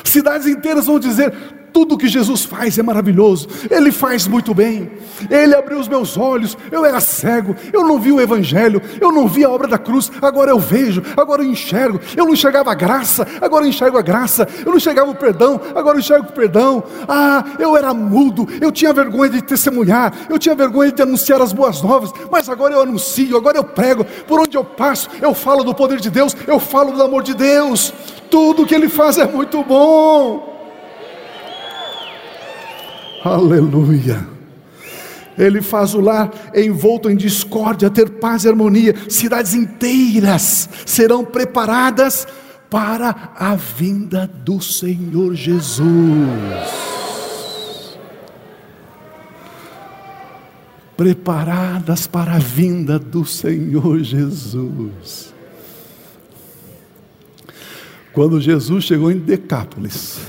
[0.05, 1.33] Cidades inteiras vão dizer:
[1.75, 4.89] tudo que Jesus faz é maravilhoso, Ele faz muito bem,
[5.29, 9.27] Ele abriu os meus olhos, eu era cego, eu não vi o Evangelho, eu não
[9.27, 12.73] vi a obra da cruz, agora eu vejo, agora eu enxergo, eu não enxergava a
[12.73, 16.31] graça, agora eu enxergo a graça, eu não enxergava o perdão, agora eu enxergo o
[16.31, 21.41] perdão, ah, eu era mudo, eu tinha vergonha de testemunhar, eu tinha vergonha de anunciar
[21.41, 25.33] as boas novas, mas agora eu anuncio, agora eu prego, por onde eu passo, eu
[25.33, 27.93] falo do poder de Deus, eu falo do amor de Deus,
[28.31, 30.54] tudo que Ele faz é muito bom.
[33.25, 34.27] Aleluia.
[35.35, 38.93] Ele faz o lar envolto em discórdia, ter paz e harmonia.
[39.09, 42.27] Cidades inteiras serão preparadas
[42.69, 45.85] para a vinda do Senhor Jesus.
[50.95, 55.33] Preparadas para a vinda do Senhor Jesus.
[58.13, 60.19] Quando Jesus chegou em Decápolis,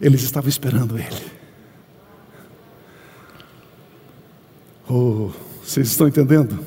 [0.00, 1.31] eles estavam esperando ele.
[4.94, 5.30] Oh,
[5.64, 6.58] vocês estão entendendo?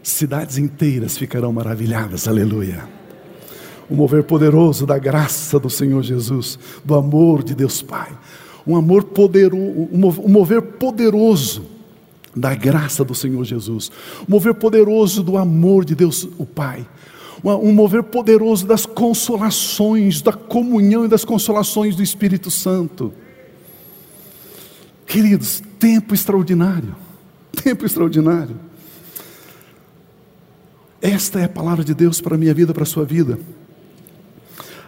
[0.00, 2.88] Cidades inteiras ficarão maravilhadas, aleluia.
[3.90, 8.16] O mover poderoso da graça do Senhor Jesus, do amor de Deus Pai,
[8.64, 11.66] um amor poderoso, um mover poderoso
[12.34, 13.90] da graça do Senhor Jesus,
[14.20, 16.86] um mover poderoso do amor de Deus o Pai,
[17.42, 23.12] um mover poderoso das consolações, da comunhão e das consolações do Espírito Santo.
[25.04, 26.94] Queridos, tempo extraordinário.
[27.62, 28.56] Tempo extraordinário.
[31.00, 33.38] Esta é a palavra de Deus para a minha vida, para a sua vida.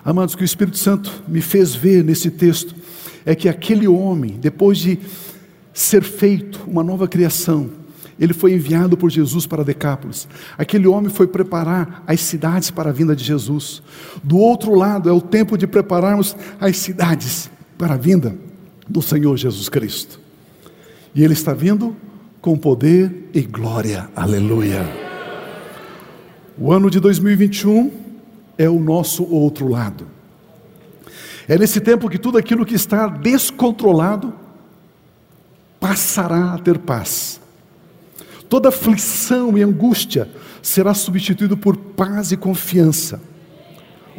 [0.05, 2.75] Amados, o que o Espírito Santo me fez ver nesse texto
[3.27, 4.99] é que aquele homem, depois de
[5.73, 7.71] ser feito uma nova criação,
[8.19, 10.27] ele foi enviado por Jesus para Decápolis.
[10.57, 13.83] Aquele homem foi preparar as cidades para a vinda de Jesus.
[14.25, 18.35] Do outro lado, é o tempo de prepararmos as cidades para a vinda
[18.89, 20.28] do Senhor Jesus Cristo.
[21.19, 21.97] E Ele está vindo
[22.41, 24.89] com poder e glória, aleluia.
[26.57, 27.91] O ano de 2021
[28.57, 30.07] é o nosso outro lado.
[31.49, 34.33] É nesse tempo que tudo aquilo que está descontrolado
[35.81, 37.41] passará a ter paz.
[38.49, 40.31] Toda aflição e angústia
[40.63, 43.21] será substituído por paz e confiança.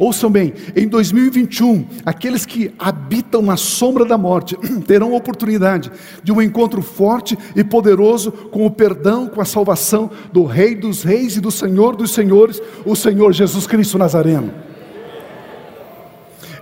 [0.00, 4.56] Ouçam bem, em 2021, aqueles que habitam na sombra da morte
[4.88, 5.92] terão oportunidade
[6.24, 11.02] de um encontro forte e poderoso com o perdão, com a salvação do Rei dos
[11.02, 14.50] Reis e do Senhor dos Senhores, o Senhor Jesus Cristo Nazareno.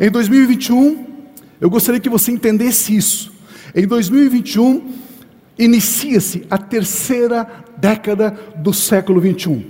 [0.00, 1.06] Em 2021,
[1.60, 3.32] eu gostaria que você entendesse isso.
[3.72, 4.94] Em 2021,
[5.56, 9.64] inicia-se a terceira década do século 21.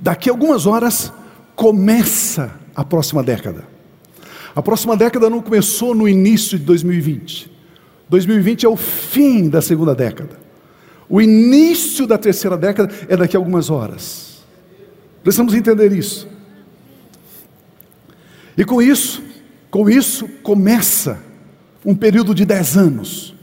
[0.00, 1.12] Daqui a algumas horas,
[1.54, 3.64] começa a próxima década.
[4.54, 7.50] A próxima década não começou no início de 2020.
[8.08, 10.38] 2020 é o fim da segunda década.
[11.08, 14.44] O início da terceira década é daqui a algumas horas.
[15.22, 16.28] Precisamos entender isso.
[18.56, 19.22] E com isso,
[19.70, 21.18] com isso começa
[21.84, 23.34] um período de dez anos.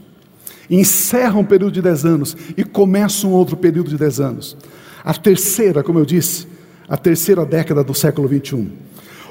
[0.70, 4.56] Encerra um período de dez anos e começa um outro período de dez anos.
[5.04, 6.46] A terceira, como eu disse,
[6.92, 8.70] a terceira década do século 21.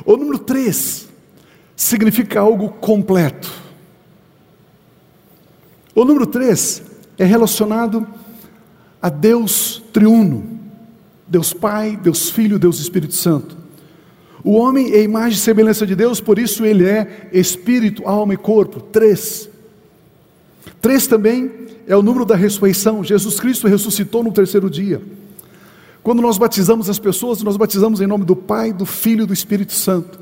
[0.04, 1.08] O número 3
[1.76, 3.54] significa algo completo.
[5.94, 6.82] O número 3
[7.20, 8.08] é relacionado
[9.00, 10.60] a Deus triuno,
[11.28, 13.56] Deus Pai, Deus Filho, Deus Espírito Santo.
[14.44, 18.38] O homem é imagem e semelhança de Deus, por isso ele é espírito, alma e
[18.38, 18.80] corpo.
[18.80, 19.48] Três.
[20.82, 21.52] Três também
[21.86, 23.04] é o número da ressurreição.
[23.04, 25.00] Jesus Cristo ressuscitou no terceiro dia.
[26.04, 29.34] Quando nós batizamos as pessoas, nós batizamos em nome do Pai, do Filho e do
[29.34, 30.20] Espírito Santo.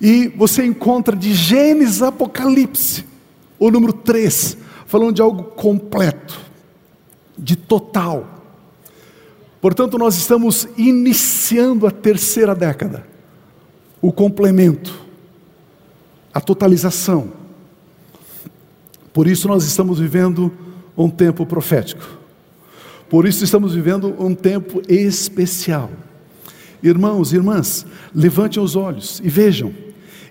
[0.00, 3.04] E você encontra de Gênesis Apocalipse,
[3.58, 4.56] o número 3,
[4.86, 6.38] falando de algo completo,
[7.36, 8.26] de total.
[9.60, 13.06] Portanto, nós estamos iniciando a terceira década,
[14.00, 15.06] o complemento,
[16.32, 17.32] a totalização.
[19.12, 20.52] Por isso, nós estamos vivendo
[20.96, 22.18] um tempo profético.
[23.08, 25.90] Por isso, estamos vivendo um tempo especial.
[26.82, 29.72] Irmãos e irmãs, levantem os olhos e vejam: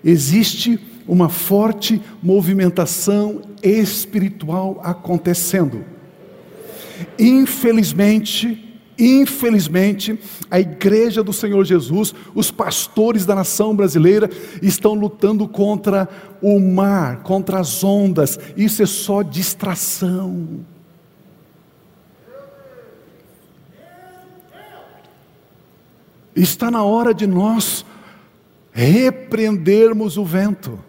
[0.04, 5.84] existe uma forte movimentação espiritual acontecendo.
[7.18, 8.64] Infelizmente,
[9.00, 10.20] Infelizmente,
[10.50, 14.28] a igreja do Senhor Jesus, os pastores da nação brasileira,
[14.60, 16.10] estão lutando contra
[16.42, 18.40] o mar, contra as ondas.
[18.58, 20.66] Isso é só distração.
[26.38, 27.84] Está na hora de nós
[28.72, 30.80] repreendermos o vento.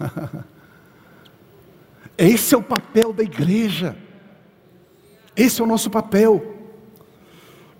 [2.18, 3.96] Esse é o papel da igreja.
[5.36, 6.54] Esse é o nosso papel.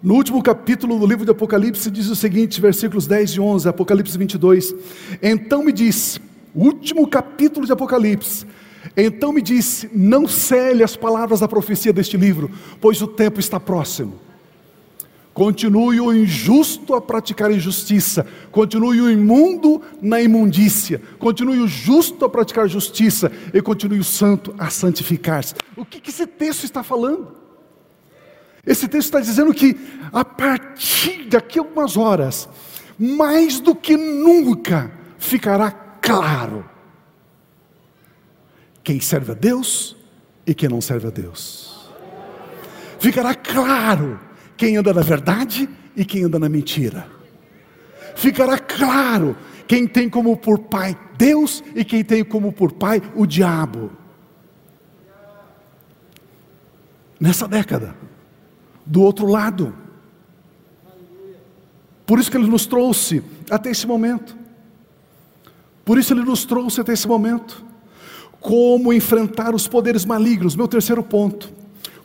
[0.00, 4.16] No último capítulo do livro de Apocalipse diz o seguinte, versículos 10 e 11, Apocalipse
[4.16, 4.72] 22.
[5.20, 6.20] Então me disse,
[6.54, 8.46] último capítulo de Apocalipse,
[8.96, 12.48] então me disse: Não cele as palavras da profecia deste livro,
[12.80, 14.25] pois o tempo está próximo.
[15.36, 22.28] Continue o injusto a praticar injustiça, continue o imundo na imundícia, continue o justo a
[22.30, 25.54] praticar justiça e continue o santo a santificar-se.
[25.76, 27.36] O que, que esse texto está falando?
[28.64, 29.76] Esse texto está dizendo que
[30.10, 32.48] a partir daqui a algumas horas,
[32.98, 36.64] mais do que nunca, ficará claro
[38.82, 39.98] quem serve a Deus
[40.46, 41.90] e quem não serve a Deus.
[42.98, 44.24] Ficará claro
[44.56, 47.06] quem anda na verdade e quem anda na mentira.
[48.14, 49.36] Ficará claro
[49.66, 53.90] quem tem como por pai Deus e quem tem como por pai o diabo.
[57.18, 57.96] Nessa década,
[58.84, 59.74] do outro lado.
[62.04, 64.36] Por isso que ele nos trouxe até esse momento.
[65.84, 67.64] Por isso ele nos trouxe até esse momento.
[68.38, 71.52] Como enfrentar os poderes malignos, meu terceiro ponto.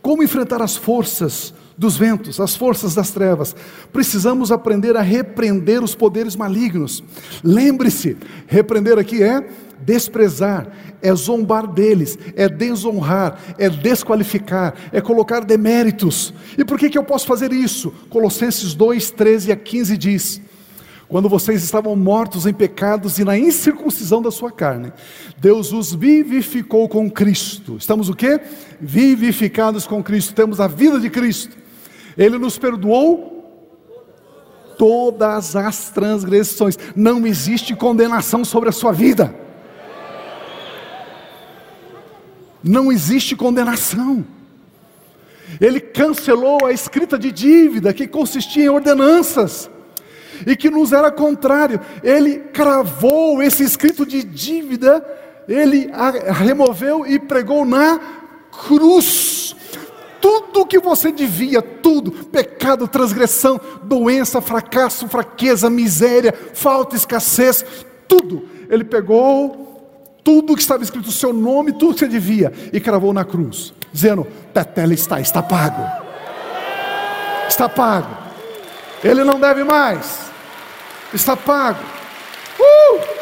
[0.02, 3.56] Como enfrentar as forças dos ventos, as forças das trevas.
[3.92, 7.04] Precisamos aprender a repreender os poderes malignos.
[7.44, 8.16] Lembre-se,
[8.46, 9.44] repreender aqui é
[9.84, 10.72] desprezar,
[11.02, 16.32] é zombar deles, é desonrar, é desqualificar, é colocar deméritos.
[16.56, 17.92] E por que, que eu posso fazer isso?
[18.12, 20.40] Colossenses 2, 13 a 15 diz:
[21.10, 24.94] Quando vocês estavam mortos em pecados e na incircuncisão da sua carne,
[25.40, 27.76] Deus os vivificou com Cristo.
[27.80, 28.40] Estamos o quê?
[28.80, 31.60] Vivificados com Cristo, temos a vida de Cristo.
[32.18, 33.32] Ele nos perdoou
[34.78, 36.78] todas as transgressões.
[36.96, 39.34] Não existe condenação sobre a sua vida.
[42.64, 44.26] Não existe condenação.
[45.60, 49.70] Ele cancelou a escrita de dívida que consistia em ordenanças
[50.46, 51.80] e que nos era contrário.
[52.04, 55.06] Ele cravou esse escrito de dívida,
[55.48, 58.00] ele a removeu e pregou na
[58.66, 59.56] cruz
[60.22, 67.66] tudo que você devia, tudo, pecado, transgressão, doença, fracasso, fraqueza, miséria, falta, escassez,
[68.08, 68.48] tudo.
[68.70, 73.12] Ele pegou tudo que estava escrito, o seu nome, tudo que você devia, e cravou
[73.12, 75.84] na cruz, dizendo: Tetela está, está pago.
[77.48, 78.16] Está pago.
[79.04, 80.32] Ele não deve mais.
[81.14, 81.84] Está pago.
[82.60, 83.21] Uh!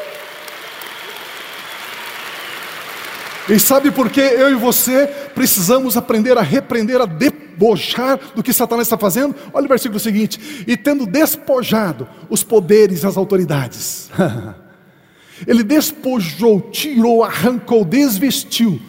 [3.50, 8.54] E sabe por que eu e você precisamos aprender a repreender, a debochar do que
[8.54, 9.36] Satanás está fazendo?
[9.52, 14.10] Olha o versículo seguinte: e tendo despojado os poderes e as autoridades.
[15.48, 18.80] Ele despojou, tirou, arrancou, desvestiu,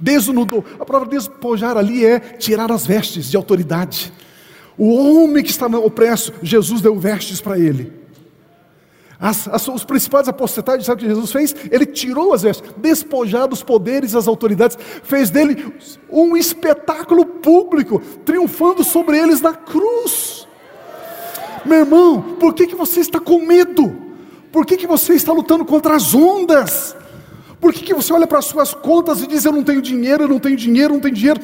[0.00, 0.64] desnudou.
[0.78, 4.10] A palavra despojar ali é tirar as vestes de autoridade.
[4.78, 7.99] O homem que estava opresso, Jesus deu vestes para ele.
[9.20, 11.54] As, as, os principais apostatais, sabe o que Jesus fez?
[11.70, 15.74] Ele tirou as vestes, despojado os poderes e as autoridades, fez dele
[16.08, 20.48] um espetáculo público, triunfando sobre eles na cruz.
[21.66, 23.94] Meu irmão, por que, que você está com medo?
[24.50, 26.96] Por que, que você está lutando contra as ondas?
[27.60, 30.24] Por que, que você olha para as suas contas e diz: Eu não tenho dinheiro,
[30.24, 31.40] eu não tenho dinheiro, eu não tenho dinheiro?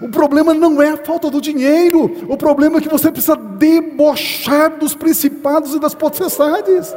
[0.00, 4.76] O problema não é a falta do dinheiro, o problema é que você precisa debochar
[4.78, 6.92] dos principados e das potestades.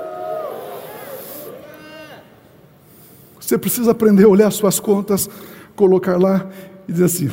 [3.46, 5.30] Você precisa aprender a olhar as suas contas,
[5.76, 6.48] colocar lá
[6.88, 7.30] e dizer assim: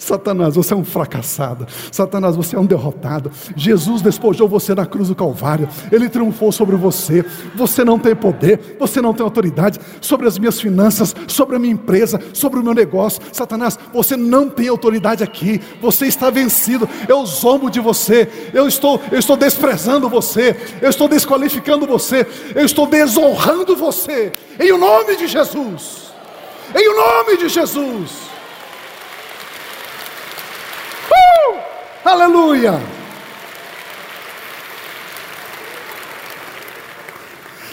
[0.08, 1.66] Satanás, você é um fracassado.
[1.92, 3.30] Satanás, você é um derrotado.
[3.54, 5.68] Jesus despojou você na cruz do Calvário.
[5.92, 7.22] Ele triunfou sobre você.
[7.54, 11.74] Você não tem poder, você não tem autoridade sobre as minhas finanças, sobre a minha
[11.74, 13.20] empresa, sobre o meu negócio.
[13.32, 15.60] Satanás, você não tem autoridade aqui.
[15.82, 16.88] Você está vencido.
[17.06, 18.28] Eu zombo de você.
[18.54, 20.56] Eu estou, eu estou desprezando você.
[20.80, 22.26] Eu estou desqualificando você.
[22.54, 24.32] Eu estou desonrando você.
[24.58, 26.12] Em o nome de Jesus.
[26.74, 28.27] Em o nome de Jesus.
[32.08, 32.80] Aleluia!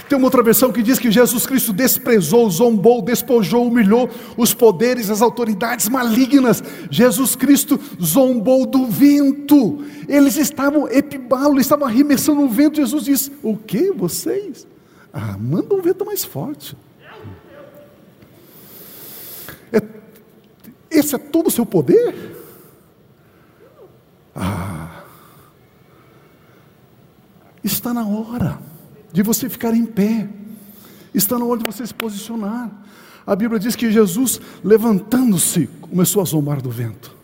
[0.10, 5.10] Tem uma outra versão que diz que Jesus Cristo desprezou, zombou, despojou, humilhou os poderes,
[5.10, 6.62] as autoridades malignas.
[6.92, 9.86] Jesus Cristo zombou do vento.
[10.06, 12.76] Eles estavam epibalo, estavam arremessando o vento.
[12.76, 14.68] Jesus disse: O que vocês?
[15.14, 16.76] Ah, manda um vento mais forte.
[19.72, 19.82] É,
[20.92, 22.35] esse é todo o seu poder?
[24.36, 25.04] Ah,
[27.64, 28.60] está na hora
[29.14, 30.28] de você ficar em pé,
[31.14, 32.70] está na hora de você se posicionar.
[33.26, 37.16] A Bíblia diz que Jesus, levantando-se, começou a zombar do vento,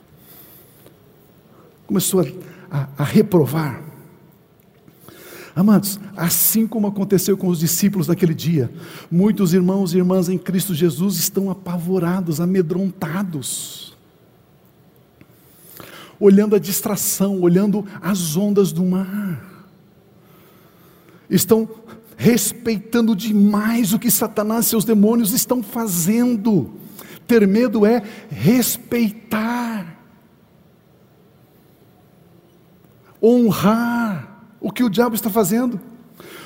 [1.85, 2.25] começou a,
[2.71, 3.83] a, a reprovar.
[5.53, 8.71] Amados, assim como aconteceu com os discípulos naquele dia,
[9.11, 13.91] muitos irmãos e irmãs em Cristo Jesus estão apavorados, amedrontados
[16.21, 19.65] olhando a distração, olhando as ondas do mar.
[21.27, 21.67] Estão
[22.15, 26.71] respeitando demais o que Satanás e seus demônios estão fazendo.
[27.25, 29.97] Ter medo é respeitar,
[33.21, 35.81] honrar o que o diabo está fazendo.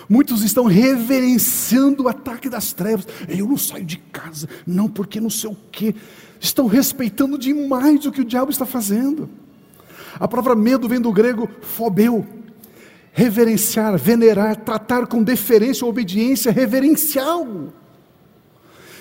[0.07, 3.07] Muitos estão reverenciando o ataque das trevas.
[3.27, 5.93] Eu não saio de casa, não, porque não sei o quê.
[6.39, 9.27] Estão respeitando demais o que o diabo está fazendo.
[10.19, 12.25] A palavra medo vem do grego phobeu,
[13.11, 17.73] reverenciar, venerar, tratar com deferência ou obediência reverencial.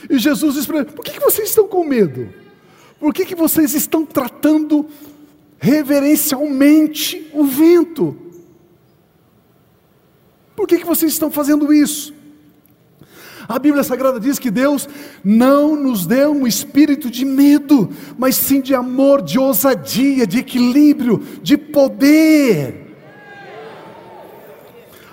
[0.09, 2.33] E Jesus diz para ele: por que, vocês estão com medo?
[2.99, 4.87] Por que, vocês estão tratando
[5.59, 8.17] reverencialmente o vento?
[10.55, 12.14] Por que vocês estão fazendo isso?
[13.49, 14.89] A Bíblia Sagrada diz que Deus
[15.23, 21.23] não nos deu um espírito de medo, mas sim de amor, de ousadia, de equilíbrio,
[21.43, 22.85] de poder.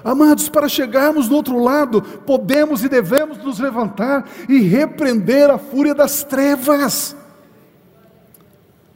[0.03, 5.93] Amados, para chegarmos do outro lado, podemos e devemos nos levantar e repreender a fúria
[5.93, 7.15] das trevas.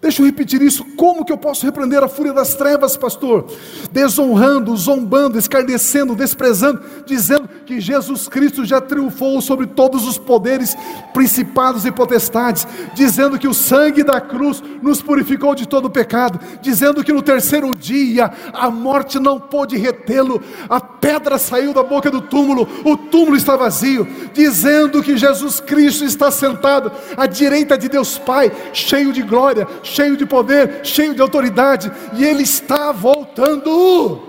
[0.01, 0.85] Deixa eu repetir isso.
[0.95, 3.47] Como que eu posso repreender a fúria das trevas, pastor?
[3.91, 10.77] Desonrando, zombando, escarnecendo, desprezando, dizendo que Jesus Cristo já triunfou sobre todos os poderes,
[11.13, 17.03] principados e potestades, dizendo que o sangue da cruz nos purificou de todo pecado, dizendo
[17.03, 22.21] que no terceiro dia a morte não pôde retê-lo, a pedra saiu da boca do
[22.21, 28.17] túmulo, o túmulo está vazio, dizendo que Jesus Cristo está sentado à direita de Deus
[28.17, 34.21] Pai, cheio de glória, cheio de poder, cheio de autoridade, e Ele está voltando.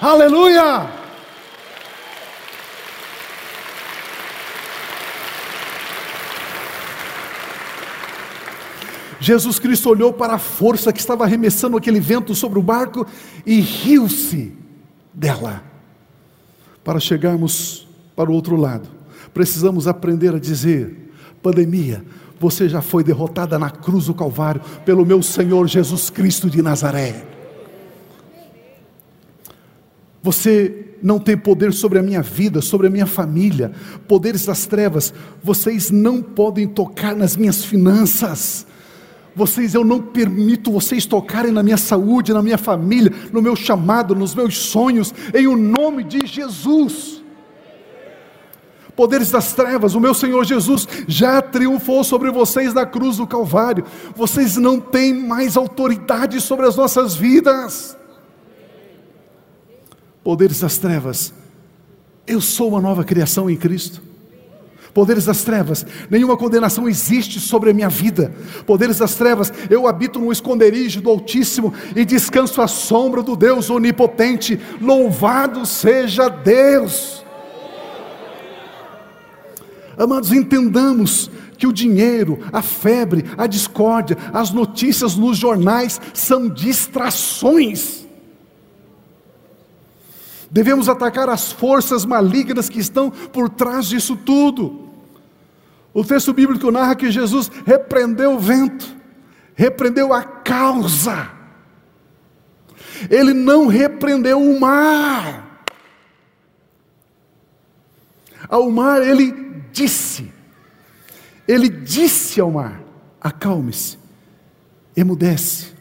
[0.00, 1.03] Aleluia!
[9.24, 13.06] Jesus Cristo olhou para a força que estava arremessando aquele vento sobre o barco
[13.46, 14.52] e riu-se
[15.14, 15.64] dela.
[16.84, 18.86] Para chegarmos para o outro lado,
[19.32, 21.10] precisamos aprender a dizer:
[21.42, 22.04] pandemia,
[22.38, 27.24] você já foi derrotada na cruz do Calvário pelo meu Senhor Jesus Cristo de Nazaré.
[30.22, 33.72] Você não tem poder sobre a minha vida, sobre a minha família,
[34.06, 38.66] poderes das trevas, vocês não podem tocar nas minhas finanças.
[39.36, 44.14] Vocês, eu não permito vocês tocarem na minha saúde, na minha família, no meu chamado,
[44.14, 47.14] nos meus sonhos, em o nome de Jesus
[48.94, 53.84] poderes das trevas, o meu Senhor Jesus já triunfou sobre vocês na cruz do Calvário,
[54.14, 57.96] vocês não têm mais autoridade sobre as nossas vidas.
[60.22, 61.34] Poderes das trevas,
[62.26, 64.13] eu sou uma nova criação em Cristo.
[64.94, 68.32] Poderes das trevas, nenhuma condenação existe sobre a minha vida.
[68.64, 73.68] Poderes das trevas, eu habito no esconderijo do Altíssimo e descanso à sombra do Deus
[73.68, 74.58] Onipotente.
[74.80, 77.24] Louvado seja Deus!
[79.98, 81.28] Amados, entendamos
[81.58, 88.06] que o dinheiro, a febre, a discórdia, as notícias nos jornais são distrações.
[90.48, 94.83] Devemos atacar as forças malignas que estão por trás disso tudo.
[95.94, 98.84] O texto bíblico narra que Jesus repreendeu o vento,
[99.54, 101.30] repreendeu a causa.
[103.08, 105.64] Ele não repreendeu o mar.
[108.48, 110.32] Ao mar ele disse,
[111.46, 112.82] ele disse ao mar:
[113.20, 113.96] acalme-se,
[114.96, 115.72] emudece.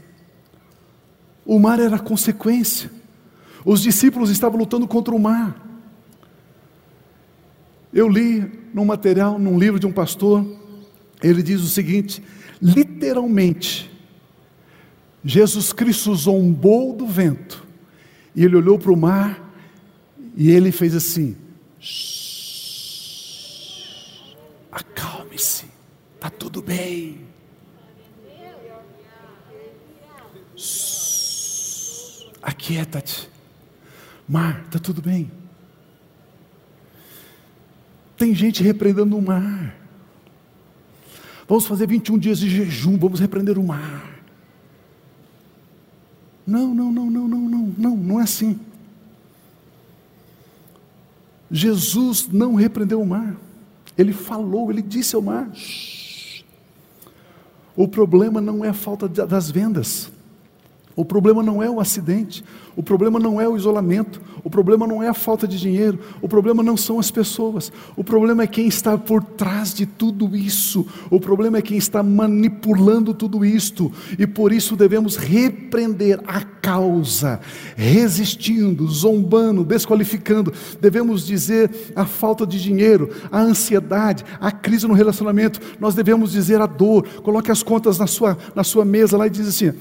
[1.45, 2.89] O mar era consequência.
[3.66, 5.72] Os discípulos estavam lutando contra o mar.
[7.94, 10.44] Eu li num material, num livro de um pastor,
[11.22, 12.24] ele diz o seguinte:
[12.60, 13.89] literalmente,
[15.24, 17.64] Jesus Cristo zombou do vento,
[18.36, 19.54] e ele olhou para o mar,
[20.36, 21.38] e ele fez assim:
[24.72, 25.66] acalme-se,
[26.16, 27.22] está tudo bem.
[32.41, 33.30] Aquieta-te,
[34.28, 35.43] mar, está tudo bem.
[38.24, 39.76] Tem gente repreendendo o mar.
[41.45, 44.24] Vamos fazer 21 dias de jejum, vamos repreender o mar.
[46.47, 48.57] Não, não, não, não, não, não, não, não é assim.
[51.51, 53.36] Jesus não repreendeu o mar.
[53.97, 55.53] Ele falou, ele disse ao mar.
[55.53, 56.45] Shh.
[57.76, 60.12] O problema não é a falta das vendas.
[60.96, 62.44] O problema não é o acidente,
[62.76, 66.30] o problema não é o isolamento, o problema não é a falta de dinheiro, o
[66.30, 70.86] problema não são as pessoas, o problema é quem está por trás de tudo isso,
[71.10, 77.39] o problema é quem está manipulando tudo isto, e por isso devemos repreender a causa,
[77.76, 85.60] resistindo, zombando, desqualificando, devemos dizer a falta de dinheiro, a ansiedade, a crise no relacionamento,
[85.80, 89.32] nós devemos dizer a dor, coloque as contas na sua, na sua mesa lá e
[89.32, 89.74] diz assim.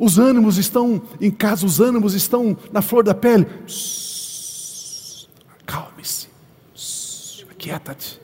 [0.00, 3.46] Os ânimos estão em casa, os ânimos estão na flor da pele.
[5.66, 6.26] Calme-se.
[7.50, 8.18] Aquieta-te.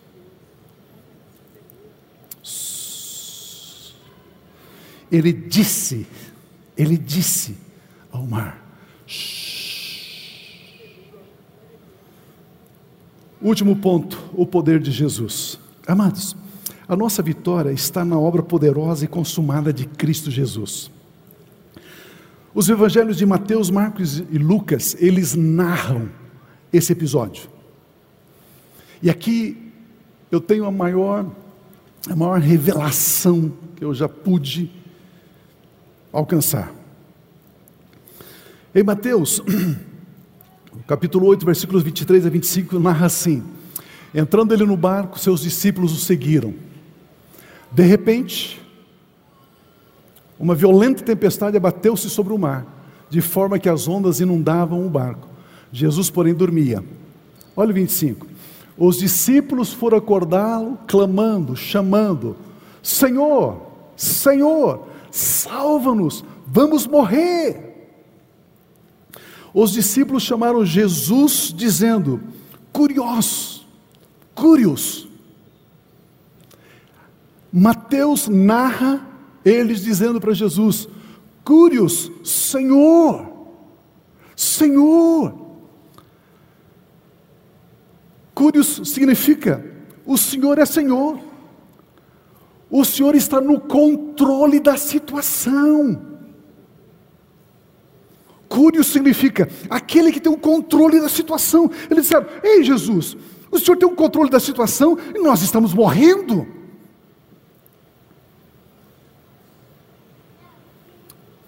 [5.12, 6.06] Ele disse,
[6.78, 7.58] ele disse
[8.10, 8.64] ao mar.
[13.40, 15.58] Último ponto, o poder de Jesus.
[15.86, 16.34] Amados,
[16.88, 20.90] a nossa vitória está na obra poderosa e consumada de Cristo Jesus.
[22.56, 26.08] Os evangelhos de Mateus, Marcos e Lucas, eles narram
[26.72, 27.50] esse episódio.
[29.02, 29.70] E aqui
[30.30, 31.30] eu tenho a maior,
[32.08, 34.72] a maior revelação que eu já pude
[36.10, 36.72] alcançar.
[38.74, 39.42] Em Mateus,
[40.88, 43.44] capítulo 8, versículos 23 a 25, narra assim:
[44.14, 46.54] Entrando ele no barco, seus discípulos o seguiram.
[47.70, 48.65] De repente,
[50.38, 52.66] uma violenta tempestade abateu-se sobre o mar,
[53.08, 55.28] de forma que as ondas inundavam o barco.
[55.72, 56.84] Jesus, porém, dormia.
[57.56, 58.26] Olha o 25.
[58.76, 62.36] Os discípulos foram acordá-lo, clamando, chamando:
[62.82, 63.62] Senhor,
[63.96, 67.90] Senhor, salva-nos, vamos morrer.
[69.54, 72.20] Os discípulos chamaram Jesus, dizendo:
[72.72, 73.66] Curiosos,
[74.34, 75.08] Curios.
[77.50, 79.05] Mateus narra
[79.46, 80.88] eles dizendo para Jesus:
[81.44, 83.30] Cúrios, Senhor,
[84.34, 85.32] Senhor.
[88.34, 89.64] Cúrios significa:
[90.04, 91.20] o Senhor é Senhor,
[92.68, 96.16] o Senhor está no controle da situação.
[98.48, 101.70] Cúrios significa aquele que tem o controle da situação.
[101.88, 103.16] Eles disseram: Ei Jesus,
[103.50, 106.55] o Senhor tem o controle da situação e nós estamos morrendo.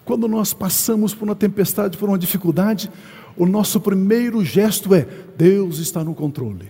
[0.09, 2.89] Quando nós passamos por uma tempestade, por uma dificuldade,
[3.37, 5.07] o nosso primeiro gesto é:
[5.37, 6.67] Deus está no controle.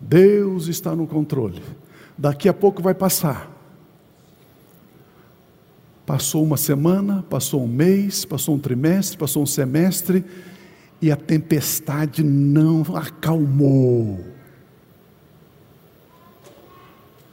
[0.00, 1.62] Deus está no controle.
[2.18, 3.48] Daqui a pouco vai passar.
[6.04, 10.24] Passou uma semana, passou um mês, passou um trimestre, passou um semestre,
[11.00, 14.33] e a tempestade não acalmou.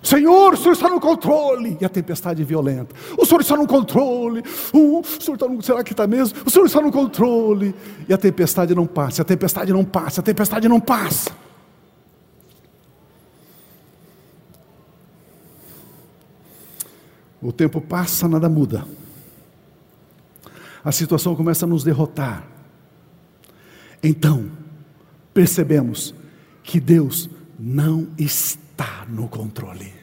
[0.01, 1.77] Senhor, o Senhor está no controle.
[1.79, 2.95] E a tempestade violenta.
[3.17, 4.43] O Senhor está no controle.
[4.73, 6.39] Uh, o Senhor está no, será que está mesmo?
[6.45, 7.75] O Senhor está no controle.
[8.09, 11.31] E a tempestade não passa, a tempestade não passa, a tempestade não passa.
[17.41, 18.85] O tempo passa, nada muda.
[20.83, 22.47] A situação começa a nos derrotar.
[24.03, 24.49] Então,
[25.31, 26.13] percebemos
[26.63, 27.29] que Deus
[27.59, 29.93] não está está no controle.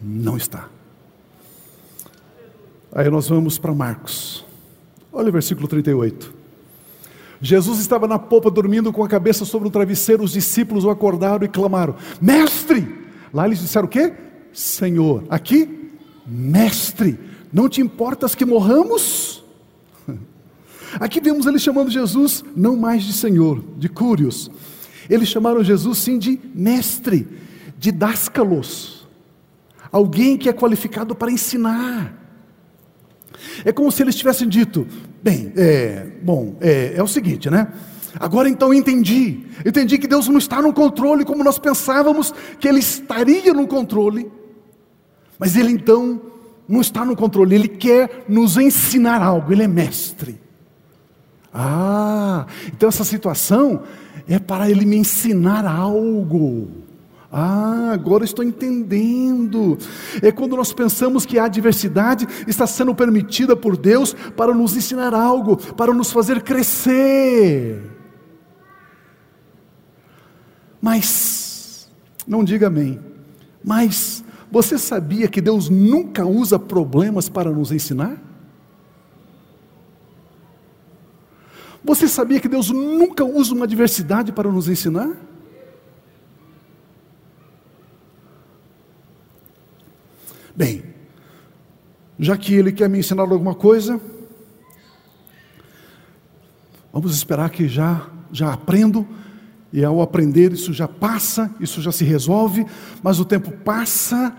[0.00, 0.68] Não está.
[2.94, 4.44] Aí nós vamos para Marcos.
[5.12, 6.34] Olha o versículo 38.
[7.40, 11.44] Jesus estava na popa dormindo com a cabeça sobre o travesseiro, os discípulos o acordaram
[11.44, 13.02] e clamaram: Mestre!
[13.32, 14.12] Lá eles disseram o quê?
[14.52, 15.24] Senhor.
[15.30, 15.92] Aqui,
[16.26, 17.18] mestre,
[17.52, 19.41] não te importas que morramos?
[21.02, 24.48] Aqui vemos eles chamando Jesus não mais de Senhor, de Cúrios.
[25.10, 27.26] Eles chamaram Jesus sim de mestre,
[27.76, 29.04] de dáscalos,
[29.90, 32.16] alguém que é qualificado para ensinar.
[33.64, 34.86] É como se eles tivessem dito:
[35.20, 37.72] bem, é, bom, é, é o seguinte, né?
[38.20, 39.40] Agora então entendi.
[39.66, 44.30] Entendi que Deus não está no controle como nós pensávamos que Ele estaria no controle.
[45.36, 46.22] Mas Ele então
[46.68, 50.41] não está no controle, Ele quer nos ensinar algo, Ele é mestre.
[51.52, 53.82] Ah, então essa situação
[54.26, 56.82] é para Ele me ensinar algo.
[57.30, 59.78] Ah, agora estou entendendo.
[60.22, 65.14] É quando nós pensamos que a adversidade está sendo permitida por Deus para nos ensinar
[65.14, 67.90] algo, para nos fazer crescer.
[70.80, 71.88] Mas,
[72.26, 73.00] não diga amém,
[73.64, 78.31] mas você sabia que Deus nunca usa problemas para nos ensinar?
[81.84, 85.16] Você sabia que Deus nunca usa uma adversidade para nos ensinar?
[90.54, 90.84] Bem,
[92.18, 94.00] já que ele quer me ensinar alguma coisa,
[96.92, 99.06] vamos esperar que já já aprendo
[99.72, 102.66] e ao aprender isso já passa, isso já se resolve,
[103.02, 104.34] mas o tempo passa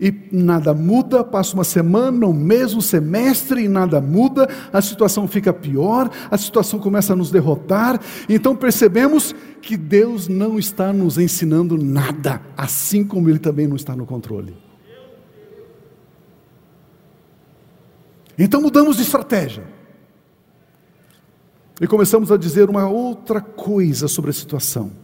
[0.00, 5.28] e nada muda, passa uma semana, um mês, um semestre e nada muda, a situação
[5.28, 11.16] fica pior, a situação começa a nos derrotar, então percebemos que Deus não está nos
[11.16, 14.54] ensinando nada, assim como Ele também não está no controle.
[18.38, 19.64] Então mudamos de estratégia.
[21.80, 25.03] E começamos a dizer uma outra coisa sobre a situação.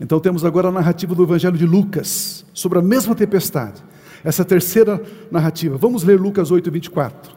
[0.00, 3.82] Então temos agora a narrativa do Evangelho de Lucas, sobre a mesma tempestade.
[4.24, 5.76] Essa terceira narrativa.
[5.76, 7.32] Vamos ler Lucas 8, 24.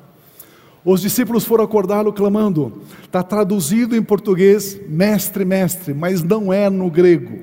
[0.85, 2.81] Os discípulos foram acordá-lo clamando.
[3.03, 7.39] Está traduzido em português, mestre, mestre, mas não é no grego.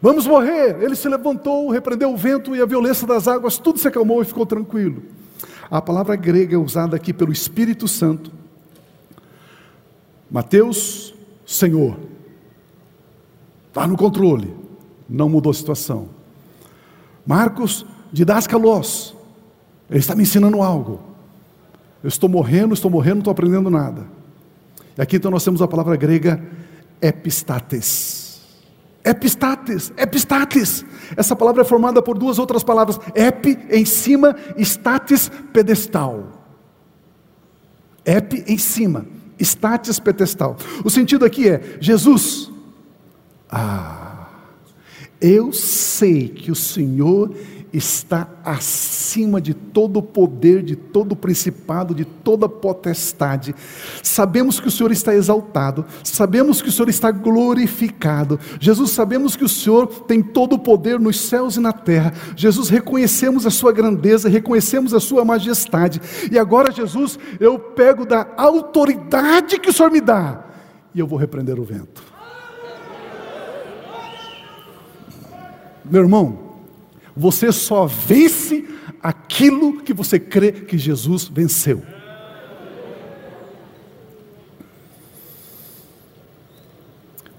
[0.00, 0.82] Vamos morrer.
[0.82, 4.24] Ele se levantou, repreendeu o vento e a violência das águas, tudo se acalmou e
[4.24, 5.02] ficou tranquilo.
[5.70, 8.32] A palavra grega é usada aqui pelo Espírito Santo.
[10.30, 11.14] Mateus,
[11.44, 11.98] Senhor,
[13.70, 14.54] está no controle,
[15.08, 16.08] não mudou a situação.
[17.26, 19.16] Marcos, didascalos,
[19.88, 21.00] ele está me ensinando algo.
[22.02, 24.06] Eu estou morrendo, estou morrendo, não estou aprendendo nada.
[24.98, 26.42] E aqui então nós temos a palavra grega
[27.00, 28.40] epistates.
[29.04, 30.84] Epistates, epistates.
[31.16, 36.24] Essa palavra é formada por duas outras palavras: epi em cima, statis pedestal.
[38.04, 39.06] Epi em cima,
[39.38, 40.56] statis pedestal.
[40.84, 42.50] O sentido aqui é: Jesus,
[43.50, 44.28] ah,
[45.20, 47.34] eu sei que o Senhor
[47.72, 53.54] está acima de todo poder, de todo principado, de toda potestade.
[54.02, 58.40] Sabemos que o Senhor está exaltado, sabemos que o Senhor está glorificado.
[58.58, 62.12] Jesus, sabemos que o Senhor tem todo o poder nos céus e na terra.
[62.34, 66.00] Jesus, reconhecemos a sua grandeza, reconhecemos a sua majestade.
[66.30, 70.44] E agora, Jesus, eu pego da autoridade que o Senhor me dá
[70.94, 72.09] e eu vou repreender o vento.
[75.90, 76.38] Meu irmão,
[77.16, 78.64] você só vence
[79.02, 81.82] aquilo que você crê que Jesus venceu.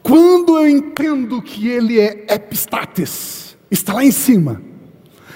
[0.04, 4.62] Quando eu entendo que Ele é epistates, está lá em cima,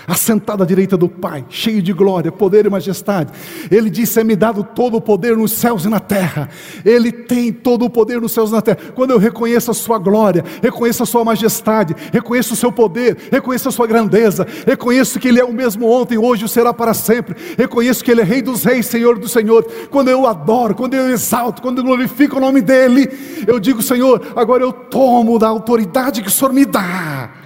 [0.07, 3.31] assentado à direita do Pai, cheio de glória, poder e majestade.
[3.71, 6.49] Ele disse: É-me dado todo o poder nos céus e na terra.
[6.83, 8.77] Ele tem todo o poder nos céus e na terra.
[8.93, 13.69] Quando eu reconheço a Sua glória, reconheço a Sua majestade, reconheço o Seu poder, reconheço
[13.69, 17.35] a Sua grandeza, reconheço que Ele é o mesmo ontem, hoje e será para sempre.
[17.57, 19.71] Reconheço que Ele é Rei dos Reis, Senhor dos Senhores.
[19.89, 23.09] Quando eu adoro, quando eu exalto, quando eu glorifico o nome dEle,
[23.47, 27.44] eu digo: Senhor, agora eu tomo da autoridade que o Senhor me dá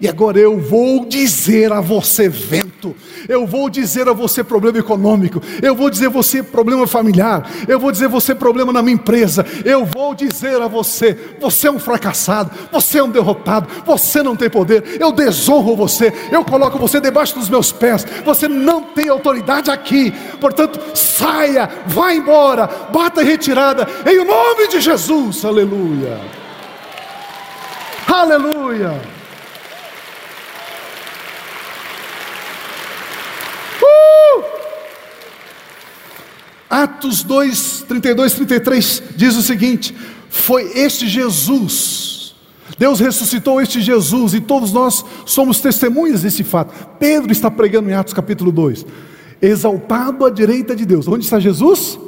[0.00, 2.96] e agora eu vou dizer a você vento,
[3.28, 7.78] eu vou dizer a você problema econômico, eu vou dizer a você problema familiar, eu
[7.78, 11.70] vou dizer a você problema na minha empresa, eu vou dizer a você, você é
[11.70, 16.78] um fracassado, você é um derrotado, você não tem poder, eu desonro você, eu coloco
[16.78, 23.22] você debaixo dos meus pés, você não tem autoridade aqui, portanto, saia, vá embora, bata
[23.22, 26.18] retirada, em nome de Jesus, aleluia.
[28.06, 29.19] Aleluia.
[36.70, 39.92] Atos 2, 32, 33 diz o seguinte:
[40.28, 42.36] Foi este Jesus,
[42.78, 46.72] Deus ressuscitou este Jesus e todos nós somos testemunhas desse fato.
[47.00, 48.86] Pedro está pregando em Atos capítulo 2,
[49.42, 51.08] exaltado à direita de Deus.
[51.08, 51.98] Onde está Jesus?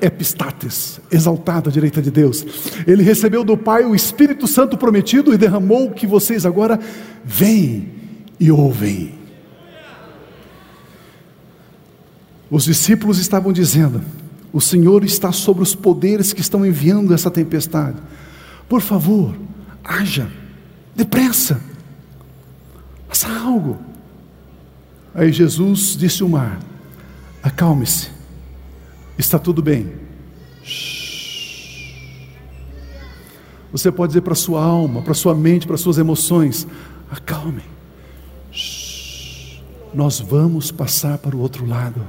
[0.00, 2.46] Epistates, exaltado à direita de Deus.
[2.86, 6.80] Ele recebeu do Pai o Espírito Santo prometido e derramou o que vocês agora
[7.24, 7.90] veem
[8.40, 9.17] e ouvem.
[12.50, 14.02] Os discípulos estavam dizendo:
[14.52, 17.98] O Senhor está sobre os poderes que estão enviando essa tempestade.
[18.68, 19.34] Por favor,
[19.84, 20.30] haja,
[20.94, 21.60] depressa,
[23.08, 23.78] faça algo.
[25.14, 26.58] Aí Jesus disse ao mar:
[27.42, 28.08] Acalme-se,
[29.18, 29.92] está tudo bem.
[33.70, 36.66] Você pode dizer para sua alma, para sua mente, para as suas emoções:
[37.10, 37.62] acalme.
[39.92, 42.00] Nós vamos passar para o outro lado.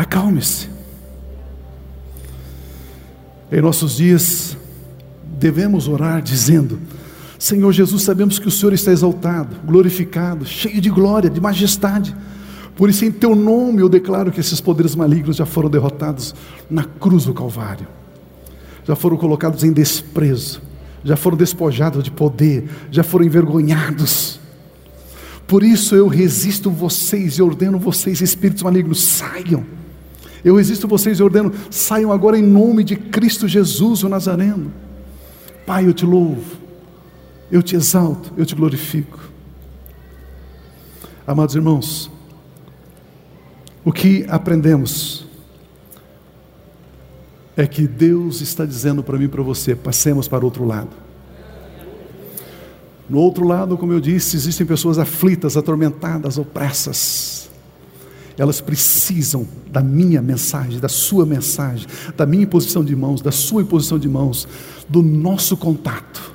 [0.00, 0.66] Acalme-se.
[3.52, 4.56] Em nossos dias,
[5.38, 6.80] devemos orar dizendo:
[7.38, 12.16] Senhor Jesus, sabemos que o Senhor está exaltado, glorificado, cheio de glória, de majestade.
[12.74, 16.34] Por isso, em teu nome, eu declaro que esses poderes malignos já foram derrotados
[16.70, 17.86] na cruz do Calvário,
[18.86, 20.62] já foram colocados em desprezo,
[21.04, 24.40] já foram despojados de poder, já foram envergonhados.
[25.46, 29.78] Por isso eu resisto vocês e ordeno vocês, espíritos malignos, saiam
[30.44, 34.72] eu resisto vocês e ordeno, saiam agora em nome de Cristo Jesus, o Nazareno.
[35.66, 36.58] Pai, eu te louvo,
[37.50, 39.20] eu te exalto, eu te glorifico.
[41.26, 42.10] Amados irmãos,
[43.84, 45.26] o que aprendemos
[47.56, 50.90] é que Deus está dizendo para mim e para você: passemos para outro lado.
[53.08, 57.49] No outro lado, como eu disse, existem pessoas aflitas, atormentadas, opressas
[58.40, 61.86] elas precisam da minha mensagem, da sua mensagem,
[62.16, 64.48] da minha imposição de mãos, da sua imposição de mãos,
[64.88, 66.32] do nosso contato.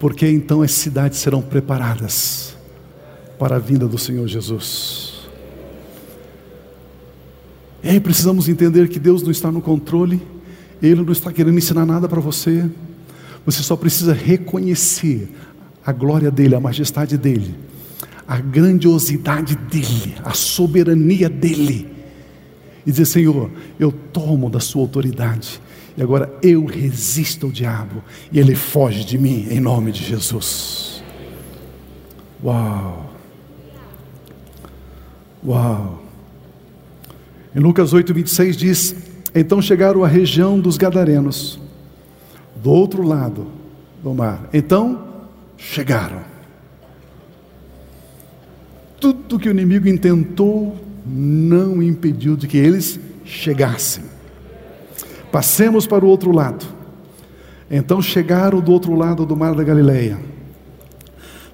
[0.00, 2.56] Porque então as cidades serão preparadas
[3.38, 5.28] para a vinda do Senhor Jesus.
[7.80, 10.20] E aí precisamos entender que Deus não está no controle,
[10.82, 12.68] Ele não está querendo ensinar nada para você,
[13.46, 15.30] você só precisa reconhecer
[15.86, 17.54] a glória dEle, a majestade dEle
[18.32, 21.86] a grandiosidade dEle, a soberania dEle,
[22.86, 25.60] e dizer: Senhor, eu tomo da Sua autoridade,
[25.98, 28.02] e agora eu resisto ao diabo,
[28.32, 31.04] e ele foge de mim, em nome de Jesus.
[32.42, 33.12] Uau!
[35.46, 36.02] Uau!
[37.54, 38.96] Em Lucas 8, 26 diz:
[39.34, 41.60] Então chegaram à região dos Gadarenos,
[42.56, 43.48] do outro lado
[44.02, 44.48] do mar.
[44.54, 45.06] Então
[45.58, 46.31] chegaram
[49.02, 54.04] tudo que o inimigo intentou não impediu de que eles chegassem.
[55.32, 56.64] Passemos para o outro lado.
[57.68, 60.20] Então chegaram do outro lado do mar da Galileia.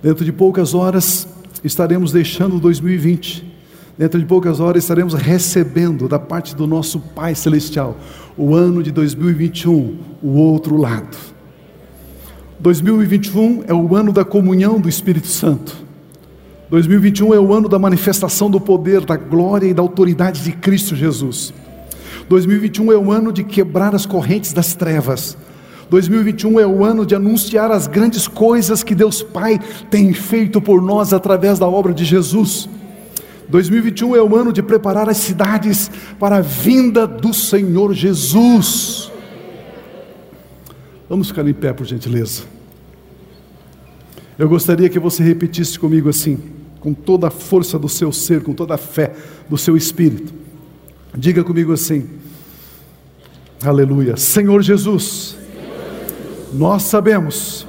[0.03, 1.27] Dentro de poucas horas
[1.65, 3.51] estaremos deixando 2020.
[3.97, 7.97] Dentro de poucas horas estaremos recebendo da parte do nosso Pai Celestial
[8.37, 11.17] o ano de 2021, o outro lado.
[12.61, 15.88] 2021 é o ano da comunhão do Espírito Santo.
[16.71, 20.95] 2021 é o ano da manifestação do poder, da glória e da autoridade de Cristo
[20.95, 21.53] Jesus.
[22.29, 25.37] 2021 é o ano de quebrar as correntes das trevas.
[25.89, 29.59] 2021 é o ano de anunciar as grandes coisas que Deus Pai
[29.91, 32.69] tem feito por nós através da obra de Jesus.
[33.49, 39.11] 2021 é o ano de preparar as cidades para a vinda do Senhor Jesus.
[41.09, 42.43] Vamos ficar em pé, por gentileza.
[44.39, 48.53] Eu gostaria que você repetisse comigo assim com toda a força do seu ser, com
[48.53, 49.13] toda a fé
[49.49, 50.33] do seu espírito.
[51.15, 52.09] Diga comigo assim:
[53.65, 54.17] Aleluia.
[54.17, 55.37] Senhor Jesus,
[56.53, 57.67] nós sabemos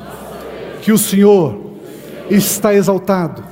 [0.81, 1.59] que o Senhor
[2.29, 3.43] está exaltado,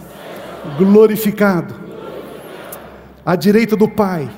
[0.77, 1.73] glorificado,
[3.25, 4.29] à direita do Pai,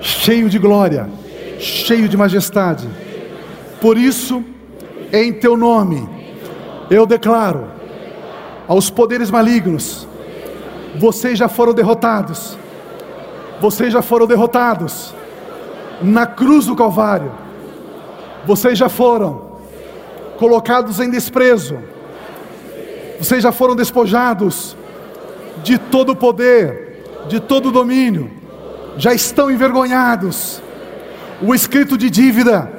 [0.00, 1.08] cheio de glória,
[1.58, 2.88] cheio de majestade.
[3.80, 4.42] Por isso,
[5.12, 6.08] em teu nome,
[6.90, 7.66] eu declaro
[8.66, 10.08] aos poderes malignos,
[10.96, 12.58] vocês já foram derrotados.
[13.60, 15.14] Vocês já foram derrotados.
[16.00, 17.32] Na cruz do Calvário.
[18.46, 19.48] Vocês já foram
[20.38, 21.78] colocados em desprezo.
[23.18, 24.76] Vocês já foram despojados
[25.62, 28.30] de todo o poder, de todo o domínio.
[28.96, 30.62] Já estão envergonhados.
[31.42, 32.70] O escrito de dívida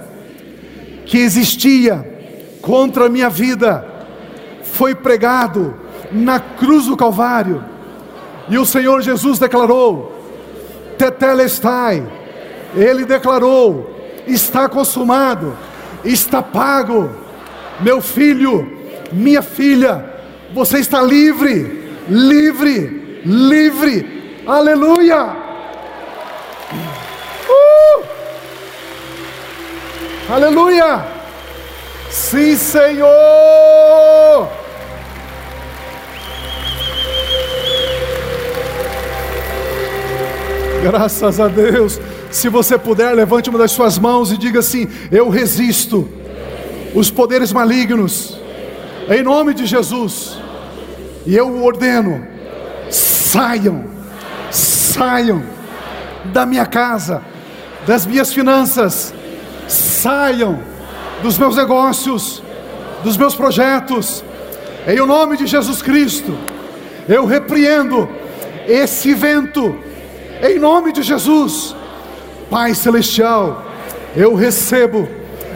[1.05, 3.85] que existia contra a minha vida
[4.63, 5.75] foi pregado
[6.11, 7.63] na cruz do Calvário.
[8.49, 10.11] E o Senhor Jesus declarou:
[10.97, 12.03] Tetelestai.
[12.75, 13.95] Ele declarou:
[14.27, 15.57] está consumado,
[16.03, 17.09] está pago.
[17.79, 18.77] Meu filho,
[19.11, 20.05] minha filha,
[20.53, 24.43] você está livre, livre, livre.
[24.45, 25.35] Aleluia!
[27.47, 28.03] Uh!
[30.29, 31.05] Aleluia!
[32.09, 33.07] Sim, Senhor!
[40.81, 41.99] Graças a Deus.
[42.31, 46.07] Se você puder, levante uma das suas mãos e diga assim: Eu resisto
[46.95, 48.39] os poderes malignos,
[49.09, 50.39] em nome de Jesus.
[51.25, 52.25] E eu ordeno:
[52.89, 53.83] saiam,
[54.51, 55.43] saiam
[56.25, 57.21] da minha casa,
[57.85, 59.13] das minhas finanças,
[59.67, 60.59] saiam
[61.21, 62.41] dos meus negócios,
[63.03, 64.23] dos meus projetos,
[64.87, 66.33] em nome de Jesus Cristo.
[67.07, 68.07] Eu repreendo
[68.65, 69.88] esse vento
[70.41, 71.75] em nome de Jesus,
[72.49, 73.63] Pai Celestial,
[74.15, 75.07] eu recebo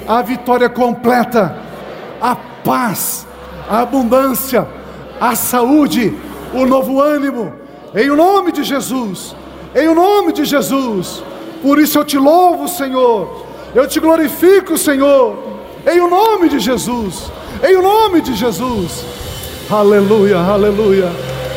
[0.08, 1.58] a vitória completa,
[2.22, 3.26] a paz,
[3.70, 4.68] a abundância,
[5.20, 6.14] a saúde,
[6.54, 7.54] o novo ânimo,
[7.96, 9.36] em nome de Jesus,
[9.74, 11.24] em nome de Jesus.
[11.62, 15.38] Por isso eu te louvo, Senhor, eu te glorifico, Senhor,
[15.90, 17.32] em nome de Jesus,
[17.64, 19.06] em nome de Jesus.
[19.70, 21.10] Aleluia, aleluia.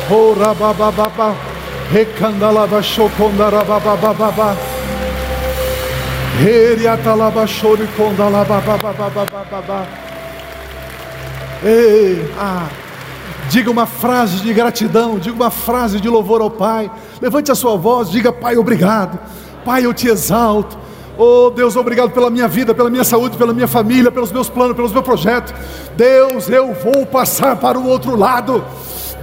[0.09, 1.46] Oh, rababababa.
[11.63, 12.67] Ei, ah.
[13.49, 16.91] Diga uma frase de gratidão, diga uma frase de louvor ao Pai.
[17.21, 19.17] Levante a sua voz, diga: Pai, obrigado.
[19.63, 20.77] Pai, eu te exalto.
[21.17, 24.75] Oh Deus, obrigado pela minha vida, pela minha saúde, pela minha família, pelos meus planos,
[24.75, 25.53] pelos meus projetos.
[25.95, 28.63] Deus, eu vou passar para o outro lado.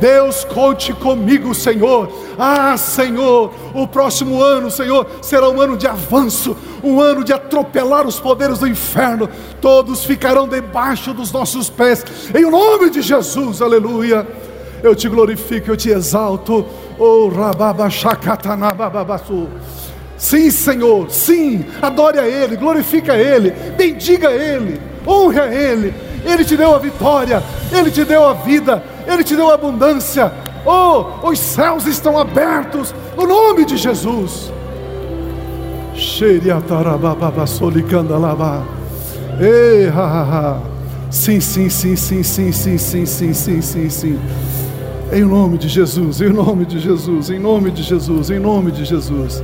[0.05, 2.13] Deus, conte comigo, Senhor.
[2.39, 8.07] Ah, Senhor, o próximo ano, Senhor, será um ano de avanço, um ano de atropelar
[8.07, 9.31] os poderes do inferno.
[9.63, 14.29] Todos ficarão debaixo dos nossos pés, em nome de Jesus, aleluia.
[14.83, 16.67] Eu te glorifico, eu te exalto.
[16.99, 17.31] Oh.
[20.19, 25.95] Sim, Senhor, sim, adore a Ele, glorifica a Ele, bendiga a Ele, honre a Ele.
[26.27, 27.43] Ele te deu a vitória,
[27.73, 30.33] Ele te deu a vida, Ele te deu abundância.
[30.67, 34.53] Oh, os céus estão abertos no nome de Jesus.
[39.41, 40.59] Ei, ha, ha, ha.
[41.11, 44.19] Sim, sim, sim, sim, sim, sim, sim, sim, sim, sim, sim.
[45.13, 48.85] Em nome de Jesus, em nome de Jesus, em nome de Jesus, em nome de
[48.85, 49.43] Jesus.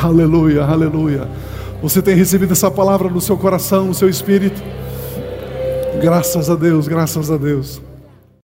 [0.00, 1.26] Aleluia, aleluia.
[1.82, 4.62] Você tem recebido essa palavra no seu coração, no seu espírito?
[6.00, 7.80] Graças a Deus, graças a Deus.